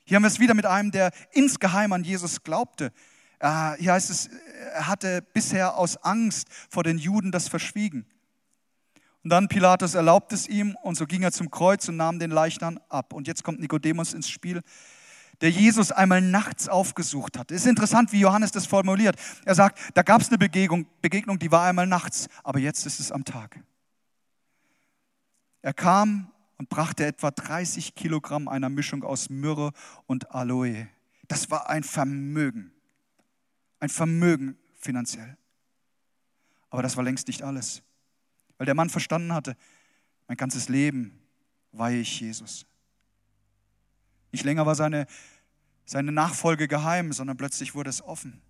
Hier 0.05 0.15
haben 0.15 0.23
wir 0.23 0.29
es 0.29 0.39
wieder 0.39 0.53
mit 0.53 0.65
einem, 0.65 0.91
der 0.91 1.11
insgeheim 1.31 1.91
an 1.91 2.03
Jesus 2.03 2.41
glaubte. 2.41 2.91
Hier 3.41 3.93
heißt 3.93 4.09
es, 4.09 4.29
er 4.73 4.87
hatte 4.87 5.21
bisher 5.21 5.77
aus 5.77 5.97
Angst 5.97 6.47
vor 6.69 6.83
den 6.83 6.97
Juden 6.97 7.31
das 7.31 7.47
verschwiegen. 7.47 8.05
Und 9.23 9.31
dann 9.31 9.49
Pilatus 9.49 9.93
erlaubt 9.93 10.31
es 10.31 10.47
ihm 10.47 10.77
und 10.81 10.95
so 10.95 11.05
ging 11.05 11.21
er 11.21 11.33
zum 11.33 11.51
Kreuz 11.51 11.87
und 11.89 11.97
nahm 11.97 12.17
den 12.19 12.31
Leichnam 12.31 12.79
ab. 12.87 13.13
Und 13.13 13.27
jetzt 13.27 13.43
kommt 13.43 13.59
Nikodemus 13.59 14.13
ins 14.13 14.29
Spiel 14.29 14.61
der 15.41 15.51
Jesus 15.51 15.91
einmal 15.91 16.21
nachts 16.21 16.67
aufgesucht 16.67 17.37
hat. 17.37 17.51
Es 17.51 17.61
ist 17.61 17.67
interessant, 17.67 18.11
wie 18.11 18.19
Johannes 18.19 18.51
das 18.51 18.65
formuliert. 18.65 19.15
Er 19.45 19.55
sagt, 19.55 19.79
da 19.93 20.01
gab 20.01 20.21
es 20.21 20.29
eine 20.29 20.37
Begegnung, 20.37 20.85
Begegnung, 21.01 21.39
die 21.39 21.51
war 21.51 21.65
einmal 21.65 21.87
nachts, 21.87 22.27
aber 22.43 22.59
jetzt 22.59 22.85
ist 22.85 22.99
es 22.99 23.11
am 23.11 23.23
Tag. 23.23 23.61
Er 25.61 25.73
kam 25.73 26.31
und 26.57 26.69
brachte 26.69 27.05
etwa 27.05 27.31
30 27.31 27.95
Kilogramm 27.95 28.47
einer 28.47 28.69
Mischung 28.69 29.03
aus 29.03 29.29
Myrrhe 29.29 29.71
und 30.07 30.31
Aloe. 30.31 30.87
Das 31.27 31.49
war 31.51 31.69
ein 31.69 31.83
Vermögen, 31.83 32.71
ein 33.79 33.89
Vermögen 33.89 34.57
finanziell. 34.77 35.37
Aber 36.69 36.83
das 36.83 36.97
war 36.97 37.03
längst 37.03 37.27
nicht 37.27 37.43
alles, 37.43 37.81
weil 38.57 38.65
der 38.65 38.75
Mann 38.75 38.89
verstanden 38.89 39.33
hatte, 39.33 39.55
mein 40.27 40.37
ganzes 40.37 40.69
Leben 40.69 41.19
weihe 41.71 42.01
ich 42.01 42.19
Jesus. 42.19 42.65
Nicht 44.31 44.43
länger 44.43 44.65
war 44.65 44.75
seine, 44.75 45.07
seine 45.85 46.11
Nachfolge 46.11 46.67
geheim, 46.67 47.13
sondern 47.13 47.37
plötzlich 47.37 47.75
wurde 47.75 47.89
es 47.89 48.01
offen. 48.01 48.41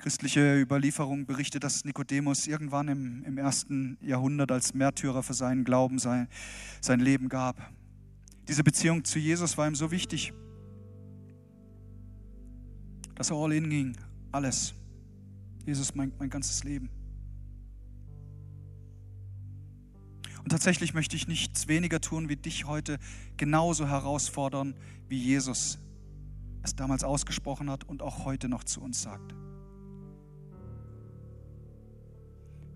Christliche 0.00 0.58
Überlieferung 0.58 1.26
berichtet, 1.26 1.62
dass 1.62 1.84
Nikodemus 1.84 2.46
irgendwann 2.46 2.88
im, 2.88 3.22
im 3.24 3.36
ersten 3.36 3.98
Jahrhundert 4.00 4.50
als 4.50 4.72
Märtyrer 4.72 5.22
für 5.22 5.34
seinen 5.34 5.62
Glauben 5.62 5.98
sein, 5.98 6.28
sein 6.80 7.00
Leben 7.00 7.28
gab. 7.28 7.70
Diese 8.48 8.64
Beziehung 8.64 9.04
zu 9.04 9.18
Jesus 9.18 9.58
war 9.58 9.68
ihm 9.68 9.74
so 9.74 9.90
wichtig, 9.90 10.32
dass 13.14 13.30
er 13.30 13.36
all 13.36 13.52
in 13.52 13.68
ging, 13.68 13.96
alles. 14.32 14.74
Jesus, 15.66 15.94
mein, 15.94 16.12
mein 16.18 16.30
ganzes 16.30 16.64
Leben. 16.64 16.88
Und 20.42 20.50
tatsächlich 20.50 20.94
möchte 20.94 21.16
ich 21.16 21.28
nichts 21.28 21.68
weniger 21.68 22.00
tun, 22.00 22.28
wie 22.28 22.36
dich 22.36 22.66
heute 22.66 22.98
genauso 23.36 23.86
herausfordern, 23.86 24.74
wie 25.08 25.18
Jesus 25.18 25.78
es 26.62 26.74
damals 26.74 27.04
ausgesprochen 27.04 27.70
hat 27.70 27.84
und 27.84 28.02
auch 28.02 28.24
heute 28.24 28.48
noch 28.48 28.64
zu 28.64 28.80
uns 28.80 29.02
sagt. 29.02 29.34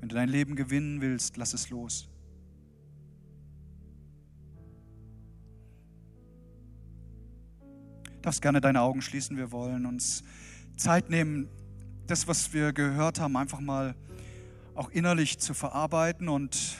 Wenn 0.00 0.08
du 0.08 0.14
dein 0.14 0.28
Leben 0.28 0.56
gewinnen 0.56 1.00
willst, 1.00 1.36
lass 1.36 1.54
es 1.54 1.70
los. 1.70 2.08
Du 8.04 8.20
darfst 8.20 8.42
gerne 8.42 8.60
deine 8.60 8.80
Augen 8.80 9.02
schließen. 9.02 9.36
Wir 9.36 9.52
wollen 9.52 9.86
uns 9.86 10.22
Zeit 10.76 11.10
nehmen, 11.10 11.48
das, 12.06 12.28
was 12.28 12.52
wir 12.52 12.72
gehört 12.72 13.20
haben, 13.20 13.36
einfach 13.36 13.60
mal 13.60 13.94
auch 14.74 14.90
innerlich 14.90 15.38
zu 15.38 15.54
verarbeiten 15.54 16.28
und 16.28 16.76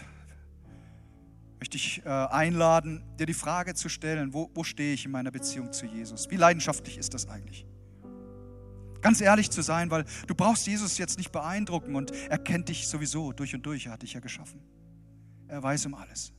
möchte 1.59 1.77
ich 1.77 2.05
äh, 2.05 2.09
einladen, 2.09 3.05
dir 3.19 3.27
die 3.27 3.35
Frage 3.35 3.75
zu 3.75 3.89
stellen, 3.89 4.35
wo, 4.35 4.51
wo 4.55 4.65
stehe 4.65 4.95
ich 4.95 5.05
in 5.05 5.11
meiner 5.11 5.31
Beziehung 5.31 5.73
zu 5.73 5.87
Jesus? 5.87 6.31
Wie 6.31 6.37
leidenschaftlich 6.37 6.99
ist 6.99 7.15
das 7.15 7.29
eigentlich? 7.29 7.67
Ganz 9.01 9.21
ehrlich 9.21 9.51
zu 9.51 9.63
sein, 9.63 9.91
weil 9.91 10.05
du 10.27 10.35
brauchst 10.35 10.67
Jesus 10.67 10.97
jetzt 10.99 11.19
nicht 11.19 11.31
beeindrucken 11.31 11.95
und 11.95 12.11
er 12.11 12.39
kennt 12.39 12.69
dich 12.69 12.89
sowieso 12.89 13.33
durch 13.33 13.55
und 13.55 13.65
durch. 13.67 13.87
Er 13.87 13.93
hat 13.93 14.03
dich 14.03 14.15
ja 14.15 14.21
geschaffen. 14.21 14.63
Er 15.47 15.63
weiß 15.63 15.87
um 15.87 15.95
alles. 15.95 16.33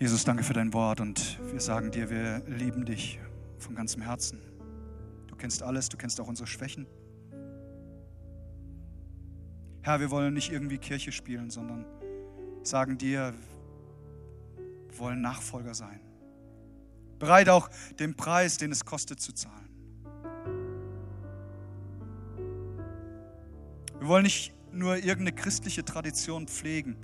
Jesus, 0.00 0.24
danke 0.24 0.44
für 0.44 0.52
dein 0.52 0.72
Wort 0.74 1.00
und 1.00 1.40
wir 1.50 1.58
sagen 1.60 1.90
dir, 1.90 2.08
wir 2.08 2.40
lieben 2.46 2.84
dich 2.84 3.18
von 3.58 3.74
ganzem 3.74 4.00
Herzen. 4.00 4.40
Du 5.26 5.34
kennst 5.34 5.60
alles, 5.60 5.88
du 5.88 5.96
kennst 5.96 6.20
auch 6.20 6.28
unsere 6.28 6.46
Schwächen. 6.46 6.86
Herr, 9.82 9.98
wir 9.98 10.12
wollen 10.12 10.34
nicht 10.34 10.52
irgendwie 10.52 10.78
Kirche 10.78 11.10
spielen, 11.10 11.50
sondern 11.50 11.84
sagen 12.62 12.96
dir, 12.96 13.34
wir 14.88 14.98
wollen 15.00 15.20
Nachfolger 15.20 15.74
sein. 15.74 15.98
Bereit 17.18 17.48
auch 17.48 17.68
den 17.98 18.14
Preis, 18.14 18.56
den 18.56 18.70
es 18.70 18.84
kostet, 18.84 19.18
zu 19.18 19.32
zahlen. 19.32 19.68
Wir 23.98 24.06
wollen 24.06 24.22
nicht 24.22 24.54
nur 24.72 24.94
irgendeine 24.94 25.32
christliche 25.32 25.84
Tradition 25.84 26.46
pflegen, 26.46 26.96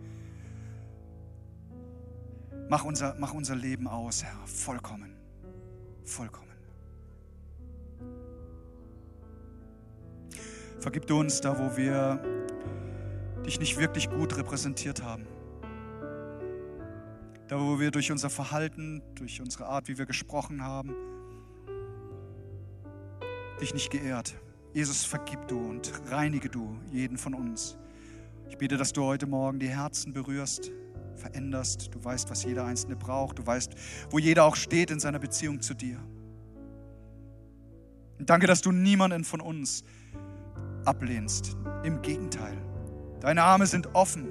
Mach 2.69 2.85
unser, 2.85 3.15
mach 3.19 3.35
unser 3.35 3.55
Leben 3.55 3.87
aus, 3.87 4.25
Herr, 4.25 4.47
vollkommen, 4.47 5.15
vollkommen. 6.05 6.45
Vergib 10.81 11.07
du 11.07 11.19
uns 11.19 11.41
da, 11.41 11.59
wo 11.59 11.77
wir 11.77 12.21
dich 13.47 13.61
nicht 13.61 13.79
wirklich 13.79 14.11
gut 14.11 14.37
repräsentiert 14.37 15.03
haben. 15.03 15.27
Da, 17.49 17.61
wo 17.61 17.79
wir 17.79 17.91
durch 17.91 18.11
unser 18.11 18.31
Verhalten, 18.31 19.03
durch 19.15 19.41
unsere 19.41 19.67
Art, 19.67 19.89
wie 19.89 19.99
wir 19.99 20.07
gesprochen 20.07 20.63
haben, 20.63 20.95
dich 23.61 23.75
nicht 23.75 23.91
geehrt. 23.91 24.35
Jesus, 24.73 25.05
vergib 25.05 25.47
du 25.49 25.59
und 25.59 25.93
reinige 26.11 26.49
du 26.49 26.77
jeden 26.91 27.19
von 27.19 27.35
uns. 27.35 27.77
Ich 28.49 28.59
bitte, 28.59 28.77
dass 28.77 28.93
du 28.93 29.05
heute 29.05 29.27
Morgen 29.27 29.59
die 29.59 29.69
Herzen 29.69 30.13
berührst, 30.13 30.71
veränderst. 31.17 31.95
Du 31.95 32.03
weißt, 32.03 32.31
was 32.31 32.45
jeder 32.45 32.65
Einzelne 32.65 32.97
braucht. 32.97 33.39
Du 33.39 33.47
weißt, 33.47 33.75
wo 34.11 34.19
jeder 34.19 34.45
auch 34.45 34.57
steht 34.57 34.91
in 34.91 35.01
seiner 35.01 35.19
Beziehung 35.19 35.61
zu 35.61 35.75
dir. 35.75 35.99
Und 38.19 38.31
danke, 38.31 38.47
dass 38.47 38.61
du 38.61 38.73
niemanden 38.73 39.25
von 39.25 39.41
uns 39.41 39.85
ablehnst. 40.85 41.57
Im 41.83 42.03
Gegenteil. 42.03 42.57
Deine 43.21 43.43
Arme 43.43 43.67
sind 43.67 43.95
offen. 43.95 44.29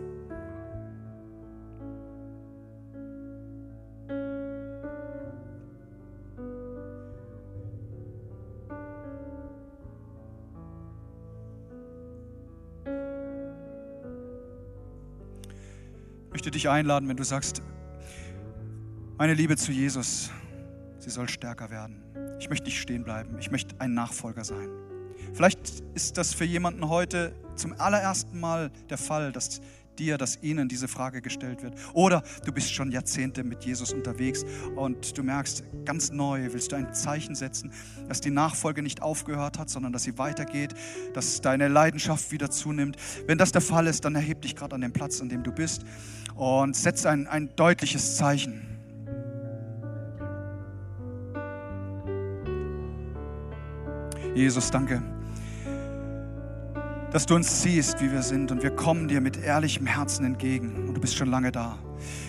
Dich 16.54 16.70
einladen, 16.70 17.10
wenn 17.10 17.18
du 17.18 17.24
sagst, 17.24 17.62
meine 19.18 19.34
Liebe 19.34 19.58
zu 19.58 19.72
Jesus, 19.72 20.32
sie 21.00 21.10
soll 21.10 21.30
stärker 21.30 21.70
werden. 21.70 22.04
Ich 22.40 22.50
möchte 22.50 22.66
nicht 22.66 22.80
stehen 22.80 23.04
bleiben. 23.04 23.38
Ich 23.40 23.52
möchte 23.52 23.80
ein 23.80 23.94
Nachfolger 23.94 24.44
sein. 24.44 24.70
Vielleicht 25.34 25.82
ist 25.94 26.18
das 26.18 26.34
für 26.34 26.46
jemanden 26.46 26.90
heute 26.90 27.34
zum 27.56 27.74
allerersten 27.80 28.40
Mal 28.40 28.72
der 28.90 28.98
Fall, 28.98 29.32
dass 29.32 29.62
dir, 30.00 30.18
dass 30.18 30.42
ihnen 30.42 30.68
diese 30.68 30.88
Frage 30.88 31.22
gestellt 31.22 31.64
wird. 31.64 31.76
Oder 31.94 32.24
du 32.46 32.52
bist 32.52 32.74
schon 32.74 32.92
Jahrzehnte 32.92 33.44
mit 33.44 33.64
Jesus 33.64 33.94
unterwegs 33.94 34.46
und 34.76 35.18
du 35.18 35.24
merkst, 35.24 35.64
ganz 35.86 36.12
neu 36.12 36.50
willst 36.52 36.72
du 36.72 36.76
ein 36.76 36.94
Zeichen 36.94 37.36
setzen, 37.36 37.72
dass 38.08 38.22
die 38.22 38.32
Nachfolge 38.32 38.82
nicht 38.82 39.02
aufgehört 39.02 39.60
hat, 39.60 39.70
sondern 39.70 39.94
dass 39.94 40.04
sie 40.04 40.18
weitergeht, 40.18 40.74
dass 41.14 41.42
deine 41.42 41.68
Leidenschaft 41.68 42.32
wieder 42.32 42.50
zunimmt. 42.50 42.98
Wenn 43.28 43.38
das 43.38 43.52
der 43.52 43.62
Fall 43.62 43.88
ist, 43.88 44.06
dann 44.06 44.16
erheb 44.16 44.42
dich 44.42 44.56
gerade 44.56 44.76
an 44.76 44.82
dem 44.82 44.94
Platz, 44.94 45.22
an 45.22 45.30
dem 45.30 45.44
du 45.44 45.52
bist 45.52 45.84
und 46.36 46.76
setz 46.76 47.06
ein, 47.06 47.28
ein 47.28 47.56
deutliches 47.56 48.18
Zeichen. 48.18 48.70
Jesus, 54.36 54.72
danke 54.72 55.13
dass 57.14 57.28
du 57.28 57.36
uns 57.36 57.62
siehst, 57.62 58.02
wie 58.02 58.12
wir 58.12 58.24
sind 58.24 58.52
und 58.52 58.64
wir 58.64 58.72
kommen 58.72 59.08
dir 59.08 59.22
mit 59.22 59.38
ehrlichem 59.38 59.86
Herzen 59.86 60.26
entgegen 60.26 60.88
und 60.88 60.96
du 60.96 61.00
bist 61.00 61.16
schon 61.16 61.30
lange 61.30 61.52
da. 61.52 61.78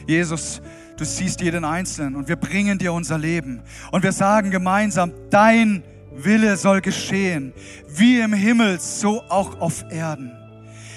Jesus, 0.07 0.61
du 0.99 1.07
siehst 1.07 1.41
jeden 1.41 1.65
Einzelnen 1.65 2.15
und 2.15 2.29
wir 2.29 2.37
bringen 2.37 2.77
dir 2.77 2.93
unser 2.93 3.17
Leben 3.17 3.63
und 3.93 4.03
wir 4.03 4.13
sagen 4.13 4.51
gemeinsam, 4.51 5.11
dein 5.31 5.83
Wille 6.15 6.59
soll 6.59 6.83
geschehen, 6.83 7.55
wie 7.89 8.21
im 8.21 8.35
Himmel, 8.35 8.79
so 8.79 9.23
auch 9.31 9.59
auf 9.59 9.87
Erden. 9.91 10.33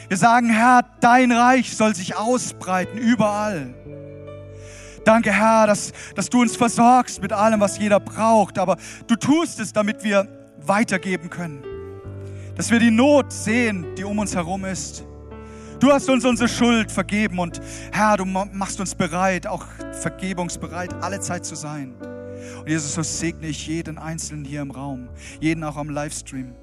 Wir 0.10 0.18
sagen, 0.18 0.50
Herr, 0.50 0.82
dein 1.00 1.32
Reich 1.32 1.76
soll 1.76 1.96
sich 1.96 2.18
ausbreiten 2.18 2.98
überall. 2.98 3.74
Danke, 5.06 5.32
Herr, 5.32 5.66
dass, 5.66 5.94
dass 6.14 6.30
du 6.30 6.42
uns 6.42 6.58
versorgst 6.58 7.22
mit 7.22 7.32
allem, 7.32 7.62
was 7.62 7.78
jeder 7.78 8.02
braucht, 8.02 8.60
aber 8.60 8.76
du 9.08 9.16
tust 9.16 9.62
es, 9.62 9.72
damit 9.72 10.04
wir 10.04 10.28
weitergeben 10.60 11.30
können 11.30 11.77
dass 12.58 12.72
wir 12.72 12.80
die 12.80 12.92
Not 12.92 13.32
sehen, 13.32 13.96
die 13.96 14.04
um 14.04 14.18
uns 14.18 14.36
herum 14.36 14.66
ist. 14.66 15.06
Du 15.80 15.92
hast 15.92 16.10
uns 16.10 16.26
unsere 16.26 16.50
Schuld 16.50 16.92
vergeben 16.92 17.38
und 17.38 17.62
Herr, 17.92 18.18
du 18.18 18.26
machst 18.26 18.80
uns 18.80 18.96
bereit, 18.96 19.46
auch 19.46 19.64
vergebungsbereit, 20.02 20.92
alle 21.04 21.20
Zeit 21.20 21.46
zu 21.46 21.54
sein. 21.54 21.94
Und 22.60 22.68
Jesus, 22.68 22.96
so 22.96 23.04
segne 23.04 23.48
ich 23.48 23.68
jeden 23.68 24.00
Einzelnen 24.00 24.44
hier 24.44 24.62
im 24.62 24.72
Raum, 24.72 25.10
jeden 25.40 25.64
auch 25.64 25.78
am 25.78 25.92
Livestream, 25.92 26.56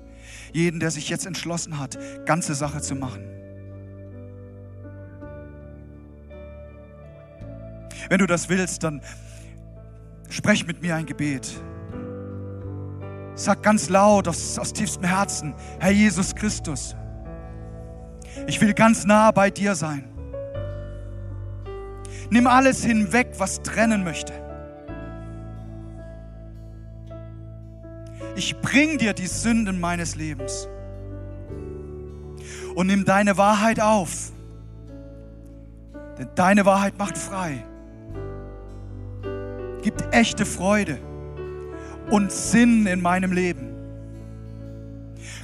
jeden, 0.53 0.81
der 0.81 0.91
sich 0.91 1.09
jetzt 1.09 1.27
entschlossen 1.27 1.79
hat, 1.79 1.97
ganze 2.27 2.57
Sache 2.57 2.81
zu 2.81 2.97
machen. 2.97 3.25
Wenn 8.09 8.19
du 8.19 8.27
das 8.27 8.49
willst, 8.49 8.83
dann 8.83 9.01
sprech 10.29 10.67
mit 10.67 10.83
mir 10.83 10.97
ein 10.97 11.07
Gebet. 11.07 11.53
Sag 13.37 13.63
ganz 13.63 13.89
laut 13.89 14.29
aus, 14.29 14.59
aus 14.59 14.73
tiefstem 14.73 15.05
Herzen, 15.05 15.55
Herr 15.81 15.91
Jesus 15.91 16.35
Christus, 16.35 16.95
ich 18.47 18.61
will 18.61 18.75
ganz 18.75 19.05
nah 19.05 19.31
bei 19.31 19.51
dir 19.51 19.75
sein. 19.75 20.05
Nimm 22.31 22.47
alles 22.47 22.85
hinweg, 22.85 23.35
was 23.39 23.63
trennen 23.63 24.05
möchte. 24.05 24.33
Ich 28.37 28.57
bring 28.61 28.99
dir 28.99 29.13
die 29.13 29.27
Sünden 29.27 29.79
meines 29.79 30.17
Lebens 30.17 30.69
und 32.75 32.87
nimm 32.89 33.05
deine 33.05 33.37
Wahrheit 33.37 33.81
auf. 33.81 34.33
Denn 36.19 36.29
deine 36.35 36.65
Wahrheit 36.65 36.99
macht 36.99 37.19
frei, 37.19 37.65
gibt 39.83 40.15
echte 40.15 40.47
Freude 40.47 40.99
und 42.11 42.31
Sinn 42.33 42.87
in 42.87 43.01
meinem 43.01 43.33
Leben. 43.33 43.75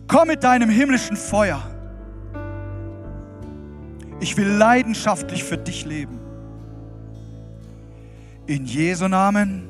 Komm 0.07 0.29
mit 0.29 0.43
deinem 0.43 0.71
himmlischen 0.71 1.17
Feuer. 1.17 1.63
Ich 4.21 4.37
will 4.37 4.49
leidenschaftlich 4.49 5.45
für 5.45 5.57
dich 5.57 5.87
leben. 5.87 6.21
In 8.47 8.67
Jesu 8.67 9.09
Namen. 9.09 9.69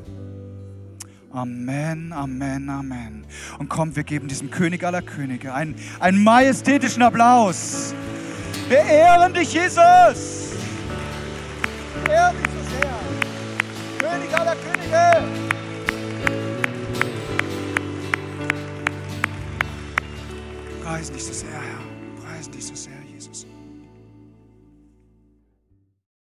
Amen, 1.33 2.13
Amen, 2.13 2.69
Amen. 2.69 3.27
Und 3.59 3.69
komm, 3.69 3.95
wir 3.95 4.03
geben 4.03 4.27
diesem 4.27 4.51
König 4.51 4.83
aller 4.83 5.03
Könige 5.03 5.55
einen, 5.55 5.77
einen 6.01 6.25
majestätischen 6.25 7.03
Applaus. 7.03 7.95
Wir 8.69 8.79
ehren 8.79 9.33
dich, 9.33 9.53
Jesus. 9.53 10.53
Wir 12.05 12.15
ehren 12.15 12.37
dich 12.37 12.51
so 12.51 12.81
sehr. 12.81 14.11
König 14.11 14.37
aller 14.37 14.57
Könige. 14.57 15.70
Preis 20.91 21.09
dich 21.09 21.25
das 21.25 21.45
Herr, 21.45 21.53
Herr. 21.53 22.21
Preis 22.21 22.51
dich. 22.51 23.00